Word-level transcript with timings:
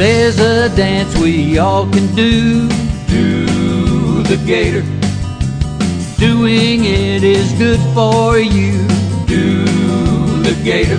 There's 0.00 0.40
a 0.40 0.74
dance 0.74 1.14
we 1.18 1.58
all 1.58 1.84
can 1.84 2.06
do. 2.16 2.66
Do 3.06 4.22
the 4.22 4.42
gator. 4.46 4.80
Doing 6.18 6.86
it 6.86 7.22
is 7.22 7.52
good 7.58 7.78
for 7.92 8.38
you. 8.38 8.88
Do 9.26 9.62
the 10.42 10.58
gator. 10.64 10.96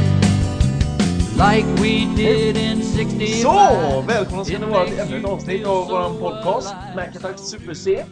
Like 1.35 1.66
we 1.81 2.13
did 2.16 2.55
in 2.57 2.84
65. 2.84 3.41
Så! 3.41 4.02
Välkomna 4.07 4.45
ska 4.45 4.59
ni 4.59 4.66
vara 4.66 4.85
till 4.85 4.99
ännu 4.99 5.18
ett 5.18 5.25
avsnitt 5.25 5.65
av 5.65 5.88
vår 5.88 6.20
podcast 6.20 6.75
Macattack 6.95 7.39
Super 7.39 7.73
C. 7.73 8.05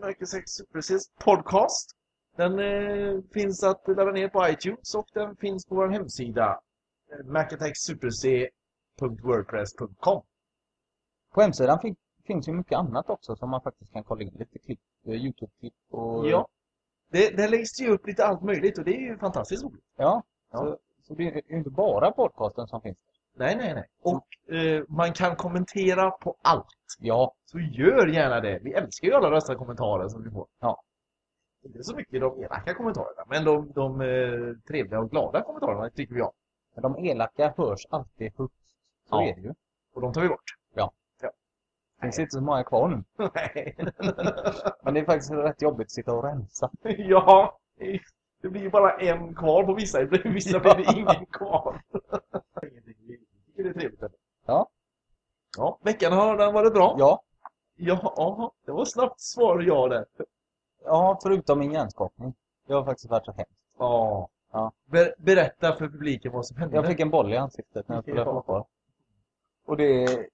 Macattack 0.00 0.48
Super 0.48 0.80
C's 0.80 1.02
podcast. 1.24 1.90
Den 2.36 2.58
eh, 2.58 3.20
finns 3.34 3.62
att 3.62 3.82
ladda 3.86 4.12
ner 4.12 4.28
på 4.28 4.48
iTunes 4.48 4.94
och 4.94 5.06
den 5.14 5.36
finns 5.36 5.66
på 5.66 5.74
vår 5.74 5.88
hemsida 5.88 6.60
eh, 7.12 7.26
macattacksuperc.wordpress.com 9.00 10.22
På 11.34 11.40
hemsidan 11.40 11.80
fin 11.80 11.96
finns 12.26 12.48
ju 12.48 12.52
mycket 12.52 12.78
annat 12.78 13.10
också 13.10 13.36
som 13.36 13.50
man 13.50 13.62
faktiskt 13.62 13.92
kan 13.92 14.04
kolla 14.04 14.22
in. 14.22 14.34
Lite 14.38 14.58
klipp, 14.58 14.80
eh, 15.06 15.12
Youtube-klipp 15.12 15.74
och... 15.90 16.28
Ja. 16.28 16.48
Det, 17.10 17.36
där 17.36 17.48
läggs 17.48 17.80
ju 17.80 17.88
upp 17.88 18.06
lite 18.06 18.26
allt 18.26 18.42
möjligt 18.42 18.78
och 18.78 18.84
det 18.84 18.96
är 18.96 19.00
ju 19.00 19.18
fantastiskt 19.18 19.64
roligt. 19.64 19.84
Ja. 19.96 20.22
Ja. 20.52 20.58
Så, 20.58 20.78
så 21.02 21.14
det 21.14 21.28
är 21.28 21.42
ju 21.50 21.56
inte 21.58 21.70
bara 21.70 22.10
podcasten 22.10 22.66
som 22.66 22.80
finns. 22.80 22.98
Nej, 23.34 23.56
nej, 23.56 23.74
nej. 23.74 23.88
Och 24.02 24.54
eh, 24.54 24.84
man 24.88 25.12
kan 25.12 25.36
kommentera 25.36 26.10
på 26.10 26.36
allt. 26.42 26.66
Ja. 26.98 27.34
Så 27.44 27.58
gör 27.58 28.06
gärna 28.06 28.40
det. 28.40 28.58
Vi 28.62 28.72
älskar 28.72 29.08
ju 29.08 29.14
alla 29.14 29.30
rösta 29.30 29.54
kommentarer 29.54 30.08
som 30.08 30.22
vi 30.24 30.30
får. 30.30 30.46
Ja. 30.60 30.82
Inte 31.64 31.84
så 31.84 31.96
mycket 31.96 32.20
de 32.20 32.42
elaka 32.42 32.74
kommentarerna, 32.74 33.24
men 33.26 33.44
de, 33.44 33.72
de 33.72 34.00
eh, 34.00 34.56
trevliga 34.68 35.00
och 35.00 35.10
glada 35.10 35.42
kommentarerna 35.42 35.90
tycker 35.90 36.14
vi 36.14 36.22
om. 36.22 36.32
Men 36.74 36.82
de 36.82 37.06
elaka 37.06 37.54
hörs 37.56 37.86
alltid 37.90 38.32
högst. 38.38 38.67
Så 39.08 39.16
Ja. 39.16 39.22
är 39.22 39.34
det 39.34 39.40
ju. 39.40 39.54
Och 39.94 40.00
de 40.00 40.12
tar 40.12 40.20
vi 40.22 40.28
bort. 40.28 40.54
Det 42.00 42.02
finns 42.06 42.18
inte 42.18 42.30
så 42.30 42.40
många 42.40 42.64
kvar 42.64 42.88
nu. 42.88 43.04
Nej. 43.34 43.76
Men 44.82 44.94
det 44.94 45.00
är 45.00 45.04
faktiskt 45.04 45.30
rätt 45.30 45.62
jobbigt 45.62 45.84
att 45.86 45.90
sitta 45.90 46.12
och 46.14 46.24
rensa. 46.24 46.70
ja, 46.82 47.58
det 48.42 48.48
blir 48.48 48.62
ju 48.62 48.70
bara 48.70 48.92
en 48.98 49.34
kvar 49.34 49.64
på 49.64 49.74
vissa. 49.74 50.06
På 50.06 50.16
vissa 50.24 50.60
blir 50.60 50.74
det 50.74 50.92
ingen 50.96 51.26
kvar. 51.26 51.82
Det 53.56 53.62
är 53.62 53.72
trevligt. 53.72 54.00
Ja. 54.46 54.68
Ja, 55.56 55.78
veckan 55.82 56.12
har 56.12 56.36
den 56.36 56.54
varit 56.54 56.72
bra. 56.74 56.96
Ja. 56.98 57.22
Ja, 57.76 58.52
det 58.66 58.72
var 58.72 58.84
snabbt 58.84 59.20
svar 59.20 59.60
ja 59.60 59.88
där. 59.88 60.06
Ja, 60.84 61.18
förutom 61.22 61.58
min 61.58 61.72
hjärnskakning. 61.72 62.34
Det 62.66 62.74
har 62.74 62.84
faktiskt 62.84 63.10
varit 63.10 63.24
så 63.24 63.32
hemskt. 63.32 63.52
Ja. 63.78 64.28
Ja. 64.52 64.72
Ber 64.84 65.14
berätta 65.18 65.72
för 65.76 65.88
publiken 65.88 66.32
vad 66.32 66.46
som 66.46 66.56
hände. 66.56 66.76
Jag 66.76 66.86
fick 66.86 67.00
en 67.00 67.10
boll 67.10 67.32
i 67.32 67.36
ansiktet 67.36 67.88
när 67.88 67.96
jag 67.96 68.04
skulle 68.04 68.20
Ja. 68.20 68.42
kvar. 68.42 68.66
Och 69.68 69.76
det 69.76 70.04
är... 70.04 70.26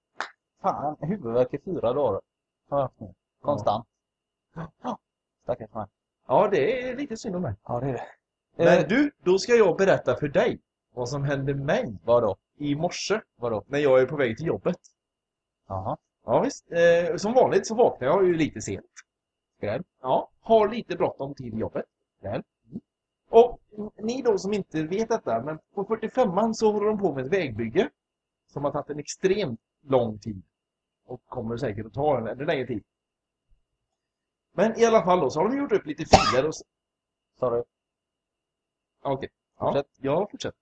Fan, 0.61 0.95
huvudvärk 0.99 1.53
i 1.53 1.57
fyra 1.65 1.93
dagar. 1.93 2.21
Har 2.69 2.77
jag 2.77 2.81
haft 2.81 2.99
nu. 2.99 3.13
Konstant. 3.41 3.87
Ja. 4.83 4.97
Stackars 5.43 5.73
mig. 5.73 5.85
Ja, 6.27 6.47
det 6.51 6.89
är 6.89 6.95
lite 6.95 7.17
synd 7.17 7.35
om 7.35 7.41
mig. 7.41 7.53
Ja, 7.63 7.79
det 7.79 7.89
är 7.89 7.93
det. 7.93 8.05
Men 8.55 8.67
Eh, 8.67 8.87
du, 8.87 9.11
då 9.23 9.39
ska 9.39 9.53
jag 9.55 9.77
berätta 9.77 10.15
för 10.15 10.27
dig 10.27 10.59
vad 10.93 11.09
som 11.09 11.23
hände 11.23 11.53
mig 11.53 11.97
Vadå? 12.03 12.35
i 12.57 12.75
morse 12.75 13.21
Vadå? 13.35 13.63
när 13.67 13.79
jag 13.79 14.01
är 14.01 14.05
på 14.05 14.15
väg 14.15 14.37
till 14.37 14.45
jobbet. 14.47 14.77
Jaha. 15.67 15.97
Ja, 16.25 16.39
visst. 16.41 16.65
Eh, 16.71 17.15
som 17.17 17.33
vanligt 17.33 17.67
så 17.67 17.75
vaknar 17.75 18.07
jag 18.07 18.25
ju 18.25 18.33
lite 18.33 18.61
sent. 18.61 18.85
Skräll. 19.57 19.83
Ja, 20.01 20.29
har 20.41 20.69
lite 20.69 20.95
bråttom 20.95 21.33
till 21.35 21.59
jobbet. 21.59 21.85
Väl. 22.21 22.43
Och 23.29 23.59
ni 23.97 24.21
då 24.21 24.37
som 24.37 24.53
inte 24.53 24.83
vet 24.83 25.09
detta, 25.09 25.41
men 25.41 25.59
på 25.75 25.83
45an 25.85 26.53
så 26.53 26.71
håller 26.71 26.87
de 26.87 26.97
på 26.99 27.13
med 27.13 27.25
ett 27.25 27.31
vägbygge 27.33 27.89
som 28.55 28.63
har 28.63 28.71
tagit 28.71 28.89
en 28.89 28.99
extremt 28.99 29.59
lång 29.81 30.19
tid 30.19 30.41
och 31.05 31.21
kommer 31.25 31.57
säkert 31.57 31.85
att 31.85 31.93
ta 31.93 32.17
en 32.17 32.27
ännu 32.27 32.45
längre 32.45 32.67
tid. 32.67 32.83
Men 34.53 34.79
i 34.79 34.85
alla 34.85 35.03
fall 35.03 35.19
då 35.19 35.29
så 35.29 35.39
har 35.39 35.49
de 35.49 35.57
gjort 35.57 35.71
upp 35.71 35.85
lite 35.85 36.05
filer 36.05 36.47
och... 36.47 36.53
Sorry. 37.39 37.63
Okej. 39.01 39.29
Ja, 39.59 39.65
Fortsätt. 39.65 39.87
Ja, 39.97 40.27
fortsätt. 40.31 40.55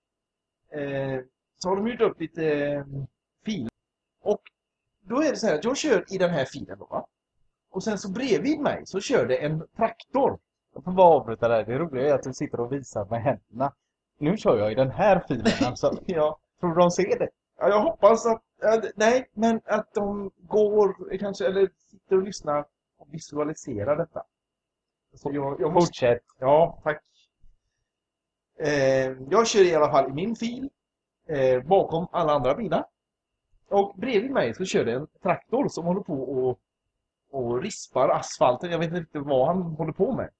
Eh, 0.68 1.20
så 1.58 1.68
har 1.68 1.76
de 1.76 1.88
gjort 1.88 2.00
upp 2.00 2.20
lite 2.20 2.44
eh, 2.46 2.84
filer. 3.44 3.70
Och 4.20 4.42
då 5.00 5.22
är 5.22 5.30
det 5.30 5.36
så 5.36 5.46
här 5.46 5.54
att 5.54 5.64
jag 5.64 5.76
kör 5.76 6.14
i 6.14 6.18
den 6.18 6.30
här 6.30 6.44
filen 6.44 6.78
då 6.78 6.84
va? 6.84 7.06
Och 7.70 7.82
sen 7.84 7.98
så 7.98 8.10
bredvid 8.10 8.60
mig 8.60 8.86
så 8.86 9.00
kör 9.00 9.26
det 9.26 9.36
en 9.36 9.66
traktor. 9.76 10.38
Jag 10.74 10.84
får 10.84 10.92
bara 10.92 11.06
avbryta 11.06 11.48
där. 11.48 11.64
Det 11.64 11.78
roliga 11.78 12.08
är 12.08 12.14
att 12.14 12.22
du 12.22 12.32
sitter 12.32 12.60
och 12.60 12.72
visar 12.72 13.04
med 13.04 13.22
händerna. 13.22 13.72
Nu 14.18 14.36
kör 14.36 14.58
jag 14.58 14.72
i 14.72 14.74
den 14.74 14.90
här 14.90 15.24
filen 15.28 15.66
alltså. 15.66 15.98
Ja, 16.06 16.38
Tror 16.60 16.74
du 16.74 16.80
de 16.80 16.90
ser 16.90 17.18
det? 17.18 17.28
Ja, 17.64 17.70
jag 17.70 17.80
hoppas 17.80 18.26
att, 18.26 18.42
nej, 18.94 19.30
men 19.32 19.60
att 19.64 19.94
de 19.94 20.30
går 20.38 21.12
eh, 21.12 21.18
kanske, 21.18 21.46
eller 21.46 21.70
sitter 21.90 22.16
och 22.16 22.22
lyssnar 22.22 22.64
och 22.96 23.14
visualiserar 23.14 23.96
detta. 23.96 24.22
Så 25.14 25.30
jag, 25.32 25.60
jag 25.60 25.72
måste, 25.72 25.88
Fortsätt. 25.88 26.22
ja, 26.38 26.80
tack. 26.82 27.02
Eh, 28.58 29.12
jag 29.30 29.46
kör 29.46 29.62
i 29.64 29.74
alla 29.74 29.90
fall 29.90 30.10
i 30.10 30.12
min 30.12 30.36
fil, 30.36 30.70
eh, 31.26 31.62
bakom 31.62 32.06
alla 32.12 32.32
andra 32.32 32.54
bilar. 32.54 32.86
Och 33.68 33.94
bredvid 33.96 34.30
mig 34.30 34.54
så 34.54 34.64
kör 34.64 34.84
det 34.84 34.92
en 34.92 35.06
traktor 35.22 35.68
som 35.68 35.84
håller 35.84 36.00
på 36.00 36.22
och, 36.22 36.60
och 37.30 37.62
rispar 37.62 38.08
asfalten. 38.08 38.70
Jag 38.70 38.78
vet 38.78 38.88
inte 38.88 39.00
riktigt 39.00 39.22
vad 39.22 39.46
han 39.46 39.62
håller 39.62 39.92
på 39.92 40.12
med. 40.12 40.30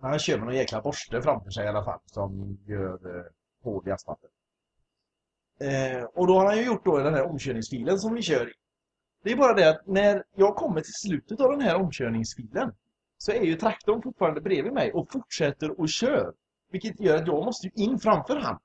Men 0.00 0.10
Han 0.10 0.18
kör 0.18 0.38
med 0.38 0.46
någon 0.46 0.56
jäkla 0.56 0.80
borste 0.80 1.22
framför 1.22 1.50
sig 1.50 1.64
i 1.64 1.68
alla 1.68 1.84
fall 1.84 2.00
som 2.06 2.58
gör 2.66 3.16
eh, 3.18 3.24
hål 3.62 3.88
i 3.88 3.90
asfalten. 3.90 4.30
Eh, 5.60 6.04
och 6.14 6.26
då 6.26 6.38
har 6.38 6.46
han 6.46 6.56
ju 6.56 6.64
gjort 6.64 6.84
då 6.84 6.98
den 6.98 7.14
här 7.14 7.24
omkörningsfilen 7.24 7.98
som 7.98 8.14
vi 8.14 8.22
kör 8.22 8.48
i. 8.48 8.52
Det 9.24 9.32
är 9.32 9.36
bara 9.36 9.54
det 9.54 9.70
att 9.70 9.86
när 9.86 10.22
jag 10.36 10.56
kommer 10.56 10.80
till 10.80 10.92
slutet 10.92 11.40
av 11.40 11.50
den 11.50 11.60
här 11.60 11.76
omkörningsfilen 11.76 12.72
så 13.18 13.32
är 13.32 13.42
ju 13.42 13.56
traktorn 13.56 14.02
fortfarande 14.02 14.40
bredvid 14.40 14.72
mig 14.72 14.92
och 14.92 15.12
fortsätter 15.12 15.80
och 15.80 15.88
kör. 15.88 16.32
Vilket 16.70 17.00
gör 17.00 17.16
att 17.16 17.26
jag 17.26 17.44
måste 17.44 17.66
ju 17.66 17.84
in 17.84 17.98
framför 17.98 18.36
han. 18.36 18.58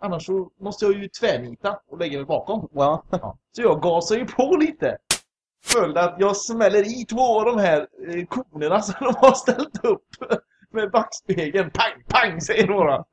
Annars 0.00 0.26
så 0.26 0.50
måste 0.60 0.84
jag 0.84 0.94
ju 0.94 1.08
tvärnita 1.08 1.80
och 1.88 1.98
lägga 1.98 2.18
mig 2.18 2.26
bakom. 2.26 2.68
Ja. 2.72 3.04
Så 3.52 3.62
jag 3.62 3.82
gasar 3.82 4.16
ju 4.16 4.26
på 4.26 4.56
lite. 4.60 4.98
Följd 5.64 5.98
att 5.98 6.16
jag 6.18 6.36
smäller 6.36 7.00
i 7.00 7.04
två 7.04 7.40
av 7.40 7.44
de 7.44 7.58
här 7.58 7.88
eh, 8.08 8.26
konerna 8.26 8.82
som 8.82 8.94
de 9.00 9.14
har 9.14 9.34
ställt 9.34 9.84
upp 9.84 10.06
med 10.70 10.90
backspegeln. 10.90 11.70
Pang, 11.70 12.02
pang 12.08 12.40
säger 12.40 12.66
några. 12.66 12.98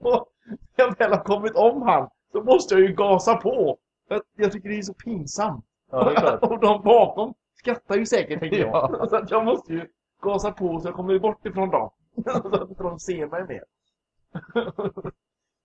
och 0.00 0.26
jag 0.76 0.98
väl 0.98 1.12
har 1.12 1.24
kommit 1.24 1.54
om 1.54 1.82
han 1.82 2.08
så 2.32 2.42
måste 2.42 2.74
jag 2.74 2.80
ju 2.80 2.94
gasa 2.94 3.36
på. 3.36 3.78
Jag, 4.08 4.22
jag 4.36 4.52
tycker 4.52 4.68
det 4.68 4.78
är 4.78 4.82
så 4.82 4.94
pinsamt. 4.94 5.64
ja, 5.90 6.38
och 6.42 6.60
de 6.60 6.82
bakom 6.82 7.34
skrattar 7.54 7.96
ju 7.96 8.06
säkert 8.06 8.40
tänker 8.40 8.58
jag. 8.58 8.68
Ja. 9.00 9.06
Så 9.08 9.16
att 9.16 9.30
jag 9.30 9.44
måste 9.44 9.72
ju 9.72 9.86
gasa 10.22 10.52
på 10.52 10.80
så 10.80 10.88
jag 10.88 10.94
kommer 10.94 11.18
bort 11.18 11.46
ifrån 11.46 11.70
dem. 11.70 11.90
så 12.24 12.62
att 12.62 12.78
de 12.78 12.98
ser 12.98 13.26
mig 13.26 13.46
mer. 13.48 13.64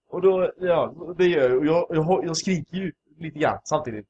och 0.09 0.21
då, 0.21 0.51
ja, 0.57 0.93
det 1.17 1.25
gör 1.25 1.49
jag. 1.49 1.57
Och 1.57 1.65
jag, 1.65 1.85
jag, 1.89 2.25
jag 2.25 2.37
skriker 2.37 2.77
ju 2.77 2.91
lite 3.17 3.39
grann 3.39 3.59
samtidigt. 3.63 4.07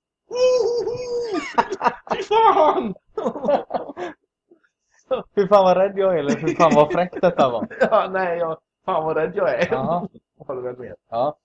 Fy 2.16 2.24
fan! 2.24 2.96
Hur 5.36 5.48
fan 5.48 5.64
vad 5.64 5.78
rädd 5.78 5.94
jag 5.98 6.14
är 6.14 6.18
eller 6.18 6.36
hur 6.36 6.48
fan 6.48 6.72
vad 6.76 6.92
fräckt 6.94 7.22
detta 7.22 7.50
var. 7.50 7.68
ja, 7.80 8.10
nej, 8.12 8.38
jag, 8.38 8.58
fan 8.86 9.04
vad 9.04 9.18
rädd 9.18 9.32
jag 9.36 9.54
är. 9.54 9.70
Håller 10.48 10.62
väl 10.62 10.78
med. 10.78 10.96
Ja. 11.10 11.38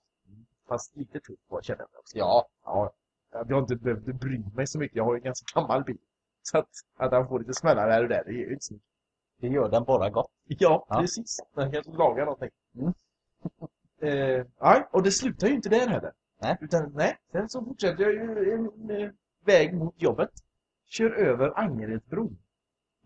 Fast 0.67 0.95
lite 0.95 1.19
tuff 1.19 1.39
var 1.47 1.61
känner 1.61 1.79
jag 1.91 1.99
också. 1.99 2.17
Ja. 2.17 2.47
Ja, 2.65 2.93
jag 3.31 3.55
har 3.55 3.61
inte 3.61 3.75
behövt 3.75 4.05
bry 4.05 4.43
mig 4.55 4.67
så 4.67 4.79
mycket. 4.79 4.95
Jag 4.97 5.03
har 5.03 5.13
ju 5.13 5.17
en 5.17 5.23
ganska 5.23 5.59
gammal 5.59 5.83
bil. 5.83 5.97
Så 6.41 6.57
att, 6.57 6.69
att 6.97 7.11
han 7.11 7.27
får 7.27 7.39
lite 7.39 7.53
smällar 7.53 7.89
här 7.89 8.03
och 8.03 8.09
där, 8.09 8.23
det 8.23 8.29
är 8.31 8.33
ju 8.33 8.53
inte 8.53 8.73
mycket. 8.73 8.87
Det 9.37 9.47
gör 9.47 9.69
den 9.69 9.83
bara 9.83 10.09
gott. 10.09 10.31
Ja, 10.47 10.85
Ja. 10.89 10.99
precis. 10.99 11.39
Man 11.55 11.71
kanske 11.71 11.91
lagar 11.91 12.25
någonting. 12.25 12.49
Mm. 12.75 12.93
eh, 14.39 14.45
nej, 14.61 14.87
och 14.91 15.03
det 15.03 15.11
slutar 15.11 15.47
ju 15.47 15.53
inte 15.53 15.69
där 15.69 15.87
heller. 15.87 16.13
Nej. 16.41 16.57
Utan 16.61 16.91
nej, 16.95 17.17
sen 17.31 17.49
så 17.49 17.65
fortsätter 17.65 18.03
jag 18.03 18.13
ju 18.13 18.53
en 18.53 18.89
eh, 18.89 19.11
väg 19.45 19.73
mot 19.73 20.01
jobbet. 20.01 20.29
Kör 20.87 21.11
över 21.11 21.59
Angeredsbron. 21.59 22.37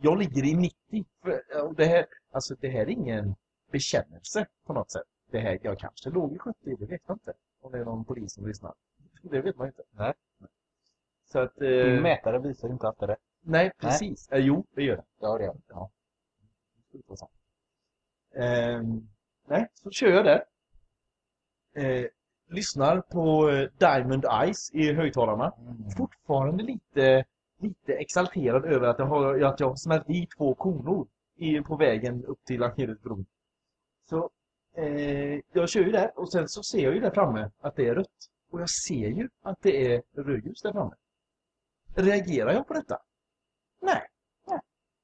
Jag 0.02 0.18
ligger 0.20 0.44
i 0.46 0.56
90. 0.56 1.06
För, 1.24 1.64
och 1.64 1.76
det 1.76 1.86
här, 1.86 2.06
alltså 2.32 2.56
det 2.60 2.70
här 2.70 2.82
är 2.82 2.90
ingen 2.90 3.36
bekännelse 3.72 4.48
på 4.66 4.74
något 4.74 4.92
sätt. 4.92 5.08
Det 5.36 5.42
här, 5.42 5.60
jag 5.62 5.80
kanske 5.80 6.10
låg 6.10 6.36
i 6.36 6.40
70, 6.40 6.58
det 6.64 6.86
vet 6.86 7.02
jag 7.08 7.16
inte. 7.16 7.34
Om 7.62 7.72
det 7.72 7.78
är 7.78 7.86
någon 7.86 8.06
polis 8.06 8.34
som 8.34 8.48
lyssnar. 8.48 8.74
Det 9.22 9.42
vet 9.42 9.56
man 9.58 9.68
inte. 9.68 9.84
Nej. 9.92 10.14
Så 11.26 11.40
att... 11.40 11.56
Din 11.56 11.96
Eh, 11.96 12.02
mätare 12.02 12.40
visar 12.40 12.68
ju 12.68 12.74
inte 12.74 12.88
alltid 12.88 13.10
rätt. 13.10 13.20
nej, 13.42 13.72
precis. 13.78 14.30
Eh, 14.30 14.40
jo, 14.40 14.66
det 14.74 14.84
gör 14.84 14.96
det. 14.96 15.04
Ja, 15.20 15.38
det 15.38 15.44
gör 15.44 15.54
det. 15.54 15.60
Ja. 15.68 15.90
Ehm, 18.34 19.08
nej, 19.48 19.68
så 19.74 19.92
kör 19.92 20.08
jag 20.08 20.26
där. 20.26 20.44
Eh, 21.74 22.06
lyssnar 22.50 23.02
på 23.02 23.50
eh, 23.50 23.70
Diamond 23.78 24.26
Eyes 24.26 24.72
i 24.74 24.94
högtalarna. 24.94 25.54
Mm. 25.60 25.90
Fortfarande 25.98 26.64
lite, 26.64 27.26
lite 27.58 27.94
exalterad 27.94 28.66
över 28.66 28.88
att 28.88 29.00
jag 29.00 29.06
har, 29.06 29.42
att 29.44 29.60
jag 29.60 29.68
har 29.68 29.76
smält 29.76 30.10
i 30.10 30.28
två 30.38 30.56
konor 30.56 31.08
i, 31.36 31.62
på 31.62 31.76
vägen 31.76 32.26
upp 32.26 32.44
till 32.46 32.64
Angeredsbron. 32.64 33.26
Så 34.10 34.30
eh, 34.78 35.40
jag 35.54 35.70
kör 35.70 35.82
ju 35.82 35.92
där 35.92 36.20
och 36.20 36.32
sen 36.32 36.50
så 36.50 36.64
ser 36.64 36.84
jag 36.84 36.94
ju 36.94 37.00
där 37.00 37.12
framme 37.12 37.50
att 37.62 37.76
det 37.76 37.88
är 37.88 37.96
rött. 37.96 38.30
Och 38.52 38.62
jag 38.62 38.70
ser 38.70 39.08
ju 39.08 39.30
att 39.42 39.58
det 39.62 39.94
är 39.94 40.04
rödljus 40.16 40.62
där 40.62 40.72
framme. 40.72 40.96
Reagerar 41.96 42.54
jag 42.54 42.68
på 42.68 42.74
detta? 42.74 43.00
Nej. 43.82 44.08
Nej. 44.48 44.60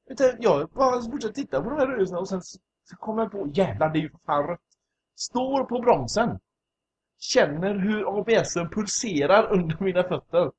Utan 0.09 0.29
jag 0.39 0.69
bara 0.69 1.01
fortsätter 1.01 1.33
titta 1.33 1.63
på 1.63 1.69
de 1.69 1.79
här 1.79 1.87
rödljusen 1.87 2.17
och 2.17 2.29
sen 2.29 2.41
så 2.41 2.95
kommer 2.95 3.21
jag 3.21 3.31
på, 3.31 3.47
jävlar 3.53 3.89
det 3.89 3.99
är 3.99 4.01
ju 4.01 4.09
för 4.09 4.19
fan 4.25 4.47
rött. 4.47 4.59
Står 5.15 5.63
på 5.63 5.79
bromsen. 5.79 6.39
Känner 7.19 7.75
hur 7.75 8.19
ABSen 8.19 8.69
pulserar 8.69 9.51
under 9.53 9.77
mina 9.79 10.03
fötter. 10.03 10.51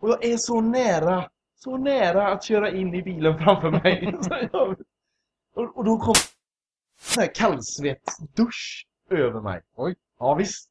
Och 0.00 0.08
jag 0.08 0.24
är 0.24 0.36
så 0.36 0.60
nära, 0.60 1.30
så 1.54 1.76
nära 1.76 2.28
att 2.32 2.44
köra 2.44 2.70
in 2.70 2.94
i 2.94 3.02
bilen 3.02 3.38
framför 3.38 3.70
mig. 3.70 4.18
Och, 5.54 5.78
och 5.78 5.84
då 5.84 5.98
kom 5.98 6.14
en 7.16 7.22
här 7.22 7.34
kallsvettsdusch 7.34 8.86
över 9.10 9.40
mig. 9.40 9.62
Oj. 9.76 9.94
Ja 10.18 10.34
visst. 10.34 10.68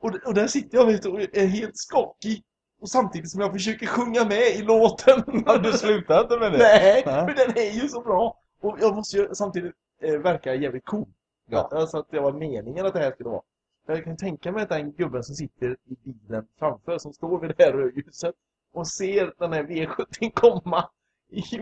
Och, 0.00 0.14
och 0.26 0.34
där 0.34 0.46
sitter 0.46 0.78
jag 0.78 0.86
vet, 0.86 1.04
och 1.04 1.20
är 1.20 1.46
helt 1.46 1.76
skakig. 1.76 2.42
Och 2.80 2.88
samtidigt 2.88 3.30
som 3.30 3.40
jag 3.40 3.52
försöker 3.52 3.86
sjunga 3.86 4.24
med 4.24 4.56
i 4.56 4.62
låten. 4.62 5.22
Har 5.46 5.58
du 5.58 5.72
slutat 5.72 6.30
med 6.30 6.52
det? 6.52 6.58
Nej, 6.58 7.02
Nej. 7.06 7.26
för 7.26 7.34
den 7.34 7.58
är 7.58 7.70
ju 7.82 7.88
så 7.88 8.02
bra. 8.02 8.38
Och 8.60 8.76
jag 8.80 8.94
måste 8.94 9.16
ju 9.16 9.28
samtidigt 9.34 9.74
eh, 10.02 10.18
verka 10.18 10.54
jävligt 10.54 10.84
cool. 10.84 11.08
Ja. 11.48 11.68
Alltså 11.72 11.98
att 11.98 12.10
det 12.10 12.20
var 12.20 12.32
meningen 12.32 12.86
att 12.86 12.92
det 12.92 13.00
här 13.00 13.12
skulle 13.12 13.28
vara. 13.28 13.42
Jag 13.86 14.04
kan 14.04 14.16
tänka 14.16 14.52
mig 14.52 14.62
att 14.62 14.68
den 14.68 14.92
gubben 14.92 15.24
som 15.24 15.34
sitter 15.34 15.76
i 15.84 15.96
bilen 16.04 16.46
framför, 16.58 16.98
som 16.98 17.12
står 17.12 17.40
vid 17.40 17.54
det 17.56 17.64
här 17.64 17.72
rödljuset 17.72 18.34
och 18.72 18.88
ser 18.88 19.34
den 19.38 19.52
här 19.52 19.62
V70 19.62 20.30
komma 20.34 20.88
i, 21.30 21.42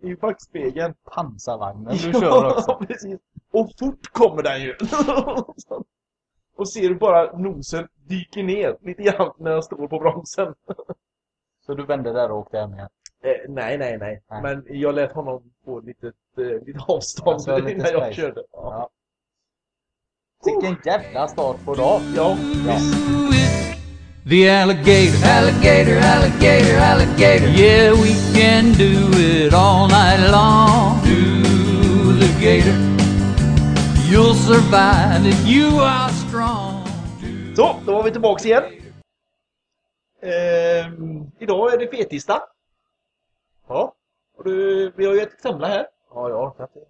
i 0.00 0.14
backspegeln. 0.14 0.94
Pansarvagnen 1.14 1.96
du 1.96 2.12
kör 2.20 2.46
också. 2.58 2.76
precis. 2.86 3.20
Och 3.52 3.70
fort 3.78 4.06
kommer 4.12 4.42
den 4.42 4.62
ju. 4.62 4.74
och 6.56 6.68
ser 6.68 6.80
hur 6.88 6.94
bara 6.94 7.38
nosen 7.38 7.88
dyker 8.08 8.42
ner 8.42 8.76
lite 8.80 9.02
grann 9.02 9.32
när 9.38 9.50
jag 9.50 9.64
står 9.64 9.88
på 9.88 9.98
bromsen. 9.98 10.54
Så 11.66 11.74
du 11.74 11.86
vände 11.86 12.12
där 12.12 12.30
och 12.30 12.38
åkte 12.38 12.58
hem 12.58 12.74
igen? 12.74 12.88
Eh, 13.22 13.30
nej, 13.48 13.78
nej, 13.78 13.98
nej, 13.98 14.22
Nej. 14.30 14.42
Men 14.42 14.64
jag 14.68 14.94
lät 14.94 15.12
honom 15.12 15.42
få 15.64 15.80
lite, 15.80 16.06
eh, 16.38 16.64
lite 16.66 16.78
avstånd 16.88 17.34
Alltså, 17.34 17.56
lite 17.56 17.70
innan 17.72 17.86
jag 17.86 18.02
space. 18.02 18.12
körde. 18.20 18.42
Ja, 18.52 18.58
Ja. 18.62 18.90
Vilken 20.44 20.76
jävla 20.84 21.28
start 21.28 21.64
på 21.64 21.74
dag! 21.74 22.00
ja 22.16 22.36
visst. 22.66 23.69
The 24.28 24.48
alligator, 24.48 25.16
alligator, 25.24 25.98
alligator, 25.98 26.76
alligator. 26.78 27.48
Yeah, 27.48 27.92
we 27.92 28.12
can 28.34 28.72
do 28.72 29.10
it 29.16 29.52
all 29.54 29.88
night 29.88 30.30
long. 30.30 31.00
Do 31.04 32.12
the 32.18 32.28
gator. 32.40 32.76
You'll 34.10 34.34
survive 34.34 35.26
if 35.26 35.46
you 35.46 35.80
are 35.80 36.10
strong. 36.10 36.84
Så, 37.56 37.76
då 37.86 37.92
var 37.94 38.02
vi 38.02 38.10
tillbaks 38.10 38.46
igen. 38.46 38.62
Ehm, 40.22 41.30
idag 41.38 41.72
är 41.74 41.78
det 41.78 41.88
fetisdag. 41.96 42.40
Ja. 43.68 43.94
Och 44.36 44.44
du, 44.44 44.92
vi 44.96 45.06
har 45.06 45.14
ju 45.14 45.20
ett 45.20 45.40
semla 45.40 45.66
här. 45.68 45.86
Ja, 46.14 46.28
jag 46.28 46.44
orkar 46.44 46.64
inte. 46.64 46.80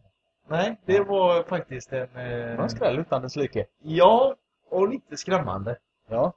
Nej, 0.48 0.80
det 0.86 1.00
var 1.00 1.42
faktiskt 1.42 1.92
en... 1.92 2.08
Det 2.14 2.50
Eh, 2.50 2.56
var 2.56 2.64
en 2.64 2.70
skräll 2.70 2.98
utan 2.98 3.22
dess 3.22 3.36
like. 3.36 3.66
ja, 3.82 4.34
och 4.70 4.88
lite 4.88 5.16
skrämmande. 5.16 5.76
Ja. 6.08 6.32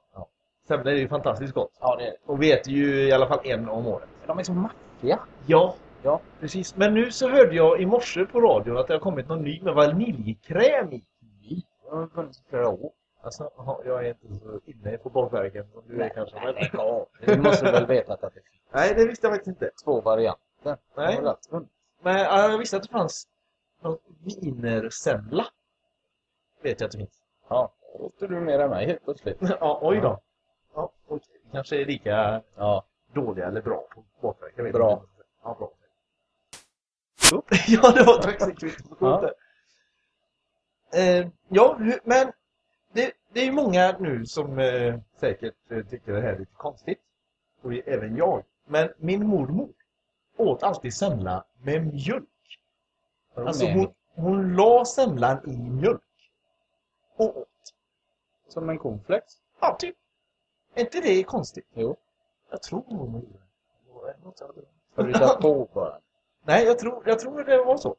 Ja. 0.68 0.76
Semla 0.76 0.90
är 0.90 0.96
ju 0.96 1.08
fantastiskt 1.08 1.54
gott. 1.54 1.72
Ja, 1.80 1.96
det 1.96 2.06
är 2.08 2.14
Och 2.26 2.42
vi 2.42 2.52
äter 2.52 2.72
ju 2.72 3.08
i 3.08 3.12
alla 3.12 3.26
fall 3.28 3.40
en 3.44 3.68
om 3.68 3.86
året. 3.86 4.08
De 4.26 4.38
är 4.38 4.42
så 4.42 4.52
maffiga. 4.52 5.18
Ja, 5.46 5.74
Ja. 6.02 6.20
precis. 6.40 6.76
Men 6.76 6.94
nu 6.94 7.10
så 7.10 7.28
hörde 7.28 7.54
jag 7.56 7.80
i 7.80 7.86
morse 7.86 8.24
på 8.26 8.40
radion 8.40 8.76
att 8.76 8.86
det 8.86 8.92
har 8.94 9.00
kommit 9.00 9.28
någon 9.28 9.42
ny 9.42 9.60
med 9.62 9.74
vaniljkräm 9.74 10.92
i. 10.92 11.04
De 11.90 11.98
har 11.98 12.06
funnits 12.06 12.40
i 12.40 12.42
flera 12.50 12.68
år. 12.68 12.90
Alltså, 13.22 13.50
jag 13.84 14.06
är 14.06 14.08
inte 14.08 14.44
så 14.44 14.60
inne 14.64 14.98
på 14.98 15.10
bakverken 15.10 15.66
som 15.72 15.82
du 15.86 16.02
är 16.02 16.08
kanske. 16.08 16.40
Men... 16.44 16.54
lägg 16.54 16.76
av. 16.76 17.06
Du 17.26 17.36
måste 17.40 17.64
väl 17.64 17.86
veta 17.86 18.12
att 18.12 18.20
det 18.20 18.30
finns 18.30 18.44
Nej, 18.72 18.94
det 18.96 19.06
visste 19.06 19.26
jag 19.26 19.34
faktiskt 19.34 19.48
inte. 19.48 19.70
två 19.84 20.00
varianter. 20.00 20.76
Nej. 20.96 21.20
Det. 21.22 21.36
Men 22.02 22.18
ja, 22.18 22.50
jag 22.50 22.58
visste 22.58 22.76
att 22.76 22.82
det 22.82 22.88
fanns 22.88 23.28
någon 23.82 23.98
wienersemla. 24.24 25.46
Vet 26.62 26.80
jag 26.80 26.86
att 26.86 26.92
det 26.92 26.98
finns. 26.98 27.22
Ja, 27.48 27.72
då 28.18 28.26
du 28.26 28.40
mer 28.40 28.58
än 28.58 28.70
mig 28.70 28.86
helt 28.86 29.04
plötsligt. 29.04 29.38
ja, 29.60 29.78
oj 29.82 30.00
då. 30.00 30.06
Ja. 30.08 30.20
Ja, 30.74 30.92
okej. 31.08 31.28
Vi 31.43 31.43
kanske 31.54 31.80
är 31.80 31.86
lika 31.86 32.42
Ja, 32.56 32.84
dåliga 33.12 33.46
eller 33.46 33.62
bra 33.62 33.84
på 33.94 34.04
bakverk. 34.20 34.52
Jag 34.56 34.64
vet 34.64 34.72
Bra. 34.72 34.92
inte. 34.92 35.06
Ja, 35.42 35.56
bra. 35.58 35.70
Ja, 37.68 37.90
det 37.90 38.02
var 38.02 38.46
mycket. 38.46 38.74
Ja. 39.00 39.30
Eh, 40.94 41.28
ja, 41.48 41.78
men 42.04 42.32
det, 42.92 43.12
det 43.32 43.40
är 43.40 43.44
ju 43.44 43.52
många 43.52 43.96
nu 43.98 44.26
som 44.26 44.58
eh, 44.58 44.98
säkert 45.20 45.54
eh, 45.70 45.82
tycker 45.84 46.12
det 46.12 46.20
här 46.20 46.32
är 46.32 46.38
lite 46.38 46.54
konstigt. 46.56 47.00
Och 47.62 47.72
även 47.72 48.16
jag. 48.16 48.44
Men 48.66 48.88
min 48.96 49.26
mormor 49.26 49.68
åt 50.36 50.62
alltid 50.62 50.94
semla 50.94 51.44
med 51.62 51.86
mjölk. 51.94 52.60
Alltså 53.34 53.64
Nej. 53.64 53.74
hon, 53.74 53.94
hon 54.24 54.56
la 54.56 54.84
semlan 54.84 55.50
i 55.50 55.56
mjölk. 55.56 56.00
Och 57.16 57.36
åt. 57.38 57.48
Som 58.48 58.70
en 58.70 58.78
cornflakes. 58.78 59.38
Ja, 59.60 59.76
typ. 59.78 59.96
Är 60.74 60.80
inte 60.80 61.00
det 61.00 61.24
konstigt? 61.24 61.66
Jo. 61.74 61.96
Jag 62.50 62.62
tror 62.62 62.84
mormor 62.90 63.22
gjorde 63.22 64.14
det. 64.56 64.64
Har 64.96 65.04
du 65.04 65.14
satt 65.14 65.40
på 65.40 65.68
bara? 65.74 65.98
Nej, 66.46 66.64
jag 66.64 66.78
tror, 66.78 67.02
jag 67.06 67.18
tror 67.18 67.44
det 67.44 67.64
var 67.64 67.76
så. 67.76 67.96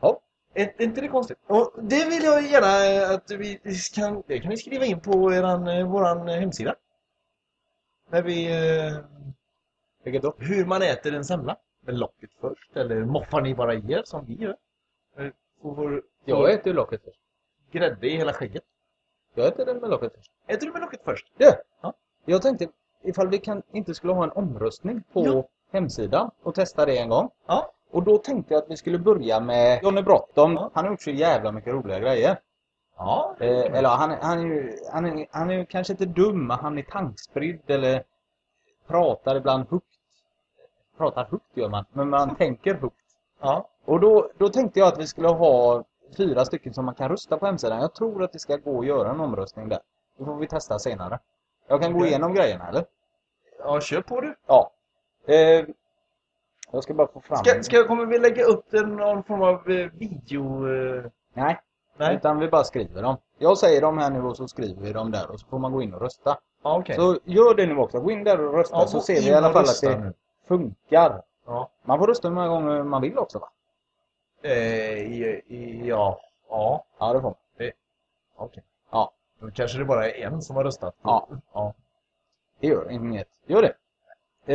Ja. 0.00 0.20
Är, 0.54 0.62
är 0.76 0.82
inte 0.82 1.00
det 1.00 1.08
konstigt? 1.08 1.38
Och 1.46 1.72
det 1.82 2.04
vill 2.08 2.22
jag 2.24 2.42
gärna 2.42 3.14
att 3.14 3.30
vi 3.30 3.60
kan, 3.94 4.22
det 4.26 4.40
kan 4.40 4.50
vi 4.50 4.56
skriva 4.56 4.84
in 4.84 5.00
på 5.00 5.32
eran, 5.32 5.88
våran 5.90 6.28
hemsida. 6.28 6.74
När 8.08 8.22
vi, 8.22 8.46
eh, 8.86 8.96
Vilket 10.04 10.22
då? 10.22 10.34
hur 10.38 10.66
man 10.66 10.82
äter 10.82 11.14
en 11.14 11.24
semla. 11.24 11.56
Med 11.80 11.98
locket 11.98 12.30
först, 12.40 12.76
eller 12.76 13.04
moffar 13.04 13.40
ni 13.40 13.54
bara 13.54 13.74
i 13.74 13.92
er 13.92 14.02
som 14.04 14.24
vi 14.26 14.34
gör? 14.34 14.56
Eh, 15.16 15.26
Får 15.62 16.02
Jag 16.24 16.38
får 16.38 16.48
äter 16.50 16.66
ju 16.66 16.72
locket 16.72 17.02
först. 17.04 17.20
grädde 17.70 18.06
i 18.06 18.16
hela 18.16 18.32
skägget. 18.32 18.62
Jag 19.34 19.46
äter 19.46 19.64
den 19.66 19.76
med 19.78 19.90
locket 19.90 20.12
först. 20.16 20.30
Äter 20.46 20.66
du 20.66 20.72
med 20.72 20.80
locket 20.82 21.00
först? 21.04 21.26
Ja. 21.38 21.52
Ja. 21.80 21.92
Jag 22.24 22.42
tänkte 22.42 22.68
ifall 23.02 23.28
vi 23.28 23.38
kan, 23.38 23.62
inte 23.72 23.94
skulle 23.94 24.12
ha 24.12 24.24
en 24.24 24.30
omröstning 24.32 25.02
på 25.12 25.26
Ja. 25.26 25.44
hemsidan 25.72 26.30
och 26.42 26.54
testa 26.54 26.86
det 26.86 26.98
en 26.98 27.08
gång. 27.08 27.30
Ja. 27.46 27.70
Och 27.90 28.02
då 28.02 28.18
tänkte 28.18 28.54
jag 28.54 28.62
att 28.62 28.70
vi 28.70 28.76
skulle 28.76 28.98
börja 28.98 29.40
med 29.40 29.82
Johnny 29.82 30.02
Bråttom. 30.02 30.52
Ja. 30.54 30.70
Han 30.74 30.84
har 30.84 30.90
gjort 30.92 31.02
så 31.02 31.10
jävla 31.10 31.52
mycket 31.52 31.72
roliga 31.74 31.98
grejer. 31.98 32.40
Ja. 32.96 33.36
Eh, 33.40 33.48
eller 33.78 33.88
han, 33.88 34.10
är- 34.10 34.18
han, 34.22 34.38
är 34.38 34.44
ju, 34.44 34.78
han, 34.92 35.06
är, 35.06 35.26
han 35.30 35.50
är 35.50 35.54
ju 35.54 35.64
kanske 35.66 35.92
inte 35.92 36.04
dum, 36.06 36.46
men 36.46 36.58
han 36.58 36.78
är 36.78 36.82
tankspridd 36.82 37.60
eller 37.70 38.04
pratar 38.86 39.36
ibland 39.36 39.64
högt. 39.70 39.86
Pratar 40.96 41.24
högt 41.30 41.44
gör 41.56 41.68
man, 41.68 41.84
men 41.92 42.08
man 42.08 42.36
tänker 42.36 42.74
högt. 42.74 42.96
ja. 43.40 43.68
Och 43.84 44.00
då, 44.00 44.30
då 44.38 44.48
tänkte 44.48 44.78
jag 44.78 44.88
att 44.88 44.98
vi 44.98 45.06
skulle 45.06 45.28
ha 45.28 45.84
fyra 46.16 46.44
stycken 46.44 46.74
som 46.74 46.84
man 46.84 46.94
kan 46.94 47.08
rösta 47.08 47.38
på 47.38 47.46
hemsidan. 47.46 47.80
Jag 47.80 47.94
tror 47.94 48.22
att 48.22 48.32
det 48.32 48.38
ska 48.38 48.56
gå 48.56 48.80
att 48.80 48.86
göra 48.86 49.10
en 49.10 49.20
omröstning 49.20 49.68
där. 49.68 49.78
Det 50.18 50.24
får 50.24 50.36
vi 50.36 50.46
testa 50.48 50.78
senare. 50.78 51.18
Jag 51.68 51.82
kan 51.82 51.92
gå 51.92 52.06
igenom 52.06 52.34
grejerna, 52.34 52.68
eller? 52.68 52.84
Ja, 53.58 53.80
kör 53.80 54.00
på 54.02 54.20
du. 54.20 54.34
Ja. 54.46 54.70
Eh, 55.26 55.64
jag 56.72 56.82
ska 56.82 56.94
bara 56.94 57.06
få 57.08 57.20
fram... 57.20 57.38
Ska, 57.38 57.62
ska, 57.62 57.84
kommer 57.86 58.06
vi 58.06 58.18
lägga 58.18 58.44
upp 58.44 58.72
någon 58.72 59.22
form 59.22 59.42
av 59.42 59.70
eh, 59.70 59.90
video... 59.92 60.68
Eh, 60.74 61.04
Nej, 61.34 61.60
nej? 61.96 62.16
utan 62.16 62.38
vi 62.38 62.48
bara 62.48 62.64
skriver 62.64 63.02
dem. 63.02 63.16
Jag 63.38 63.58
säger 63.58 63.80
dem 63.80 63.98
här 63.98 64.10
nu 64.10 64.22
och 64.22 64.36
så 64.36 64.48
skriver 64.48 64.82
vi 64.82 64.92
dem 64.92 65.10
där 65.10 65.30
och 65.30 65.40
så 65.40 65.46
får 65.46 65.58
man 65.58 65.72
gå 65.72 65.82
in 65.82 65.94
och 65.94 66.00
rösta. 66.00 66.38
Ja, 66.62 66.78
okej. 66.78 66.96
Så 66.96 67.18
gör 67.24 67.54
det 67.54 67.66
nu 67.66 67.76
också. 67.78 68.00
Gå 68.00 68.10
in 68.10 68.24
där 68.24 68.40
och 68.40 68.54
rösta 68.54 68.76
Ja, 68.76 68.86
så 68.86 69.00
ser 69.00 69.14
vi 69.20 69.28
i 69.28 69.34
alla 69.34 69.52
fall 69.52 69.64
att 69.64 69.80
det 69.82 69.98
nu. 69.98 70.12
funkar. 70.48 71.22
Ja. 71.46 71.70
Man 71.84 71.98
får 71.98 72.06
rösta 72.06 72.28
hur 72.28 72.34
många 72.34 72.48
gånger 72.48 72.82
man 72.82 73.02
vill 73.02 73.18
också 73.18 73.38
va? 73.38 73.48
Eh, 74.42 75.38
ja. 75.86 76.20
Ja. 76.48 76.84
Ja, 76.98 77.12
det 77.12 77.20
får 77.20 77.28
man. 77.28 77.34
Okej. 78.36 78.62
Ja. 78.90 79.12
Då 79.40 79.50
kanske 79.50 79.78
det 79.78 79.84
bara 79.84 80.08
är 80.10 80.26
en 80.26 80.42
som 80.42 80.56
har 80.56 80.64
röstat. 80.64 80.94
Ja. 81.02 81.28
ja. 81.52 81.74
Det 82.60 82.66
gör 82.66 82.90
inget. 82.90 83.28
Gör 83.46 83.62
det. 83.62 83.74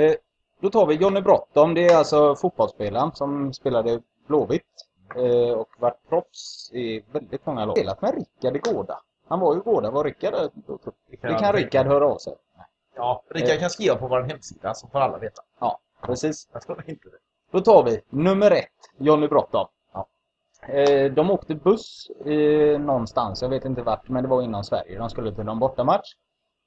Eh, 0.05 0.15
då 0.59 0.69
tar 0.69 0.85
vi 0.85 0.95
Johnny 0.95 1.21
Bråttom. 1.21 1.73
Det 1.73 1.87
är 1.87 1.97
alltså 1.97 2.35
fotbollsspelaren 2.35 3.11
som 3.11 3.53
spelade 3.53 4.01
Blåvitt. 4.27 4.63
Eh, 5.15 5.51
och 5.57 5.69
varit 5.77 6.09
proffs 6.09 6.69
i 6.73 7.03
väldigt 7.11 7.45
många 7.45 7.65
lag. 7.65 7.77
Spelat 7.77 8.01
med 8.01 8.15
Rickard 8.15 8.55
i 8.55 8.59
Gårda. 8.59 9.01
Han 9.27 9.39
var 9.39 9.55
ju 9.55 9.61
Gårda. 9.61 9.91
Var 9.91 10.03
Rickard 10.03 10.33
Det 11.11 11.17
kan 11.17 11.39
kan 11.39 11.53
Rickard 11.53 11.87
höra 11.87 12.05
av 12.07 12.17
sig. 12.17 12.35
Ja, 12.95 13.23
Rickard 13.29 13.51
Eh. 13.55 13.59
kan 13.59 13.69
skriva 13.69 13.95
på 13.95 14.07
vår 14.07 14.21
hemsida 14.21 14.73
så 14.73 14.87
får 14.87 14.99
alla 14.99 15.17
veta. 15.17 15.41
Ja, 15.59 15.79
precis. 16.01 16.49
Jag 16.53 16.61
tror 16.61 16.83
inte 16.87 17.09
det. 17.09 17.17
Då 17.51 17.61
tar 17.61 17.83
vi 17.83 18.01
nummer 18.09 18.51
ett, 18.51 18.69
Johnny 18.97 19.27
Bråttom. 19.27 19.67
Eh, 20.67 21.11
de 21.11 21.31
åkte 21.31 21.55
buss 21.55 22.09
eh, 22.25 22.79
någonstans, 22.79 23.41
jag 23.41 23.49
vet 23.49 23.65
inte 23.65 23.81
vart, 23.81 24.09
men 24.09 24.23
det 24.23 24.29
var 24.29 24.41
inom 24.41 24.63
Sverige. 24.63 24.97
De 24.97 25.09
skulle 25.09 25.35
till 25.35 25.43
någon 25.43 25.59
bortamatch. 25.59 26.13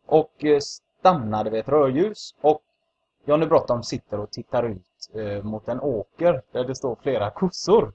Och 0.07 0.45
eh, 0.45 0.59
stannade 0.61 1.50
vid 1.50 1.61
ett 1.61 1.69
rödljus. 1.69 2.35
Och 2.40 2.62
Johnny 3.25 3.47
Bråttom 3.47 3.83
sitter 3.83 4.21
och 4.21 4.30
tittar 4.30 4.62
ut 4.62 5.11
eh, 5.14 5.42
mot 5.45 5.69
en 5.69 5.80
åker 5.80 6.42
där 6.52 6.64
det 6.64 6.75
står 6.75 6.97
flera 7.02 7.30
kossor. 7.30 7.92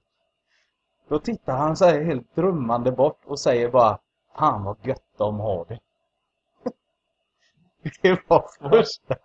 Då 1.07 1.19
tittar 1.19 1.57
han 1.57 1.75
så 1.75 1.85
här 1.85 2.01
helt 2.01 2.35
drömmande 2.35 2.91
bort 2.91 3.19
och 3.25 3.39
säger 3.39 3.69
bara 3.69 3.99
Fan 4.37 4.63
vad 4.63 4.77
gött 4.83 5.03
de 5.17 5.39
har 5.39 5.65
det. 5.65 5.79
Det 8.01 8.19
var 8.27 8.69
första. 8.69 9.15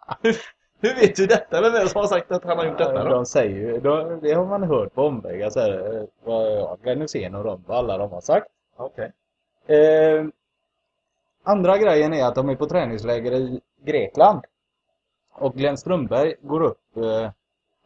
Hur 0.81 0.95
vet 0.95 1.17
du 1.17 1.27
detta? 1.27 1.61
Vem 1.61 1.75
är 1.75 1.81
det 1.81 1.89
som 1.89 2.01
har 2.01 2.09
sagt 2.09 2.33
att 2.33 2.45
han 2.45 2.59
har 2.59 2.65
gjort 2.65 2.79
detta 2.79 3.05
då? 3.05 3.11
De 3.11 3.27
säger 3.27 3.57
ju, 3.57 3.81
de, 3.81 4.21
det 4.23 4.33
har 4.33 4.47
man 4.47 4.63
hört 4.63 4.95
på 4.95 5.03
omvägar 5.03 5.51
så 5.51 5.61
här, 5.61 5.97
eh, 5.97 6.05
vad 6.25 6.53
ja, 6.53 6.77
Glenn 6.83 7.01
Hysén 7.01 7.35
och 7.35 7.45
de, 7.45 7.65
vad 7.67 7.79
alla 7.79 7.99
de 7.99 8.11
har 8.13 8.21
sagt. 8.21 8.47
Okej. 8.77 9.13
Eh, 9.67 10.25
andra 11.43 11.79
grejen 11.79 12.15
är 12.15 12.27
att 12.27 12.35
de 12.35 12.49
är 12.49 12.57
på 12.57 12.67
träningsläger 12.67 13.33
i 13.33 13.61
Grekland. 13.85 14.45
Och 15.33 15.55
Glenn 15.55 15.77
Strömberg 15.77 16.35
går 16.41 16.63
upp 16.63 16.97
eh, 16.97 17.31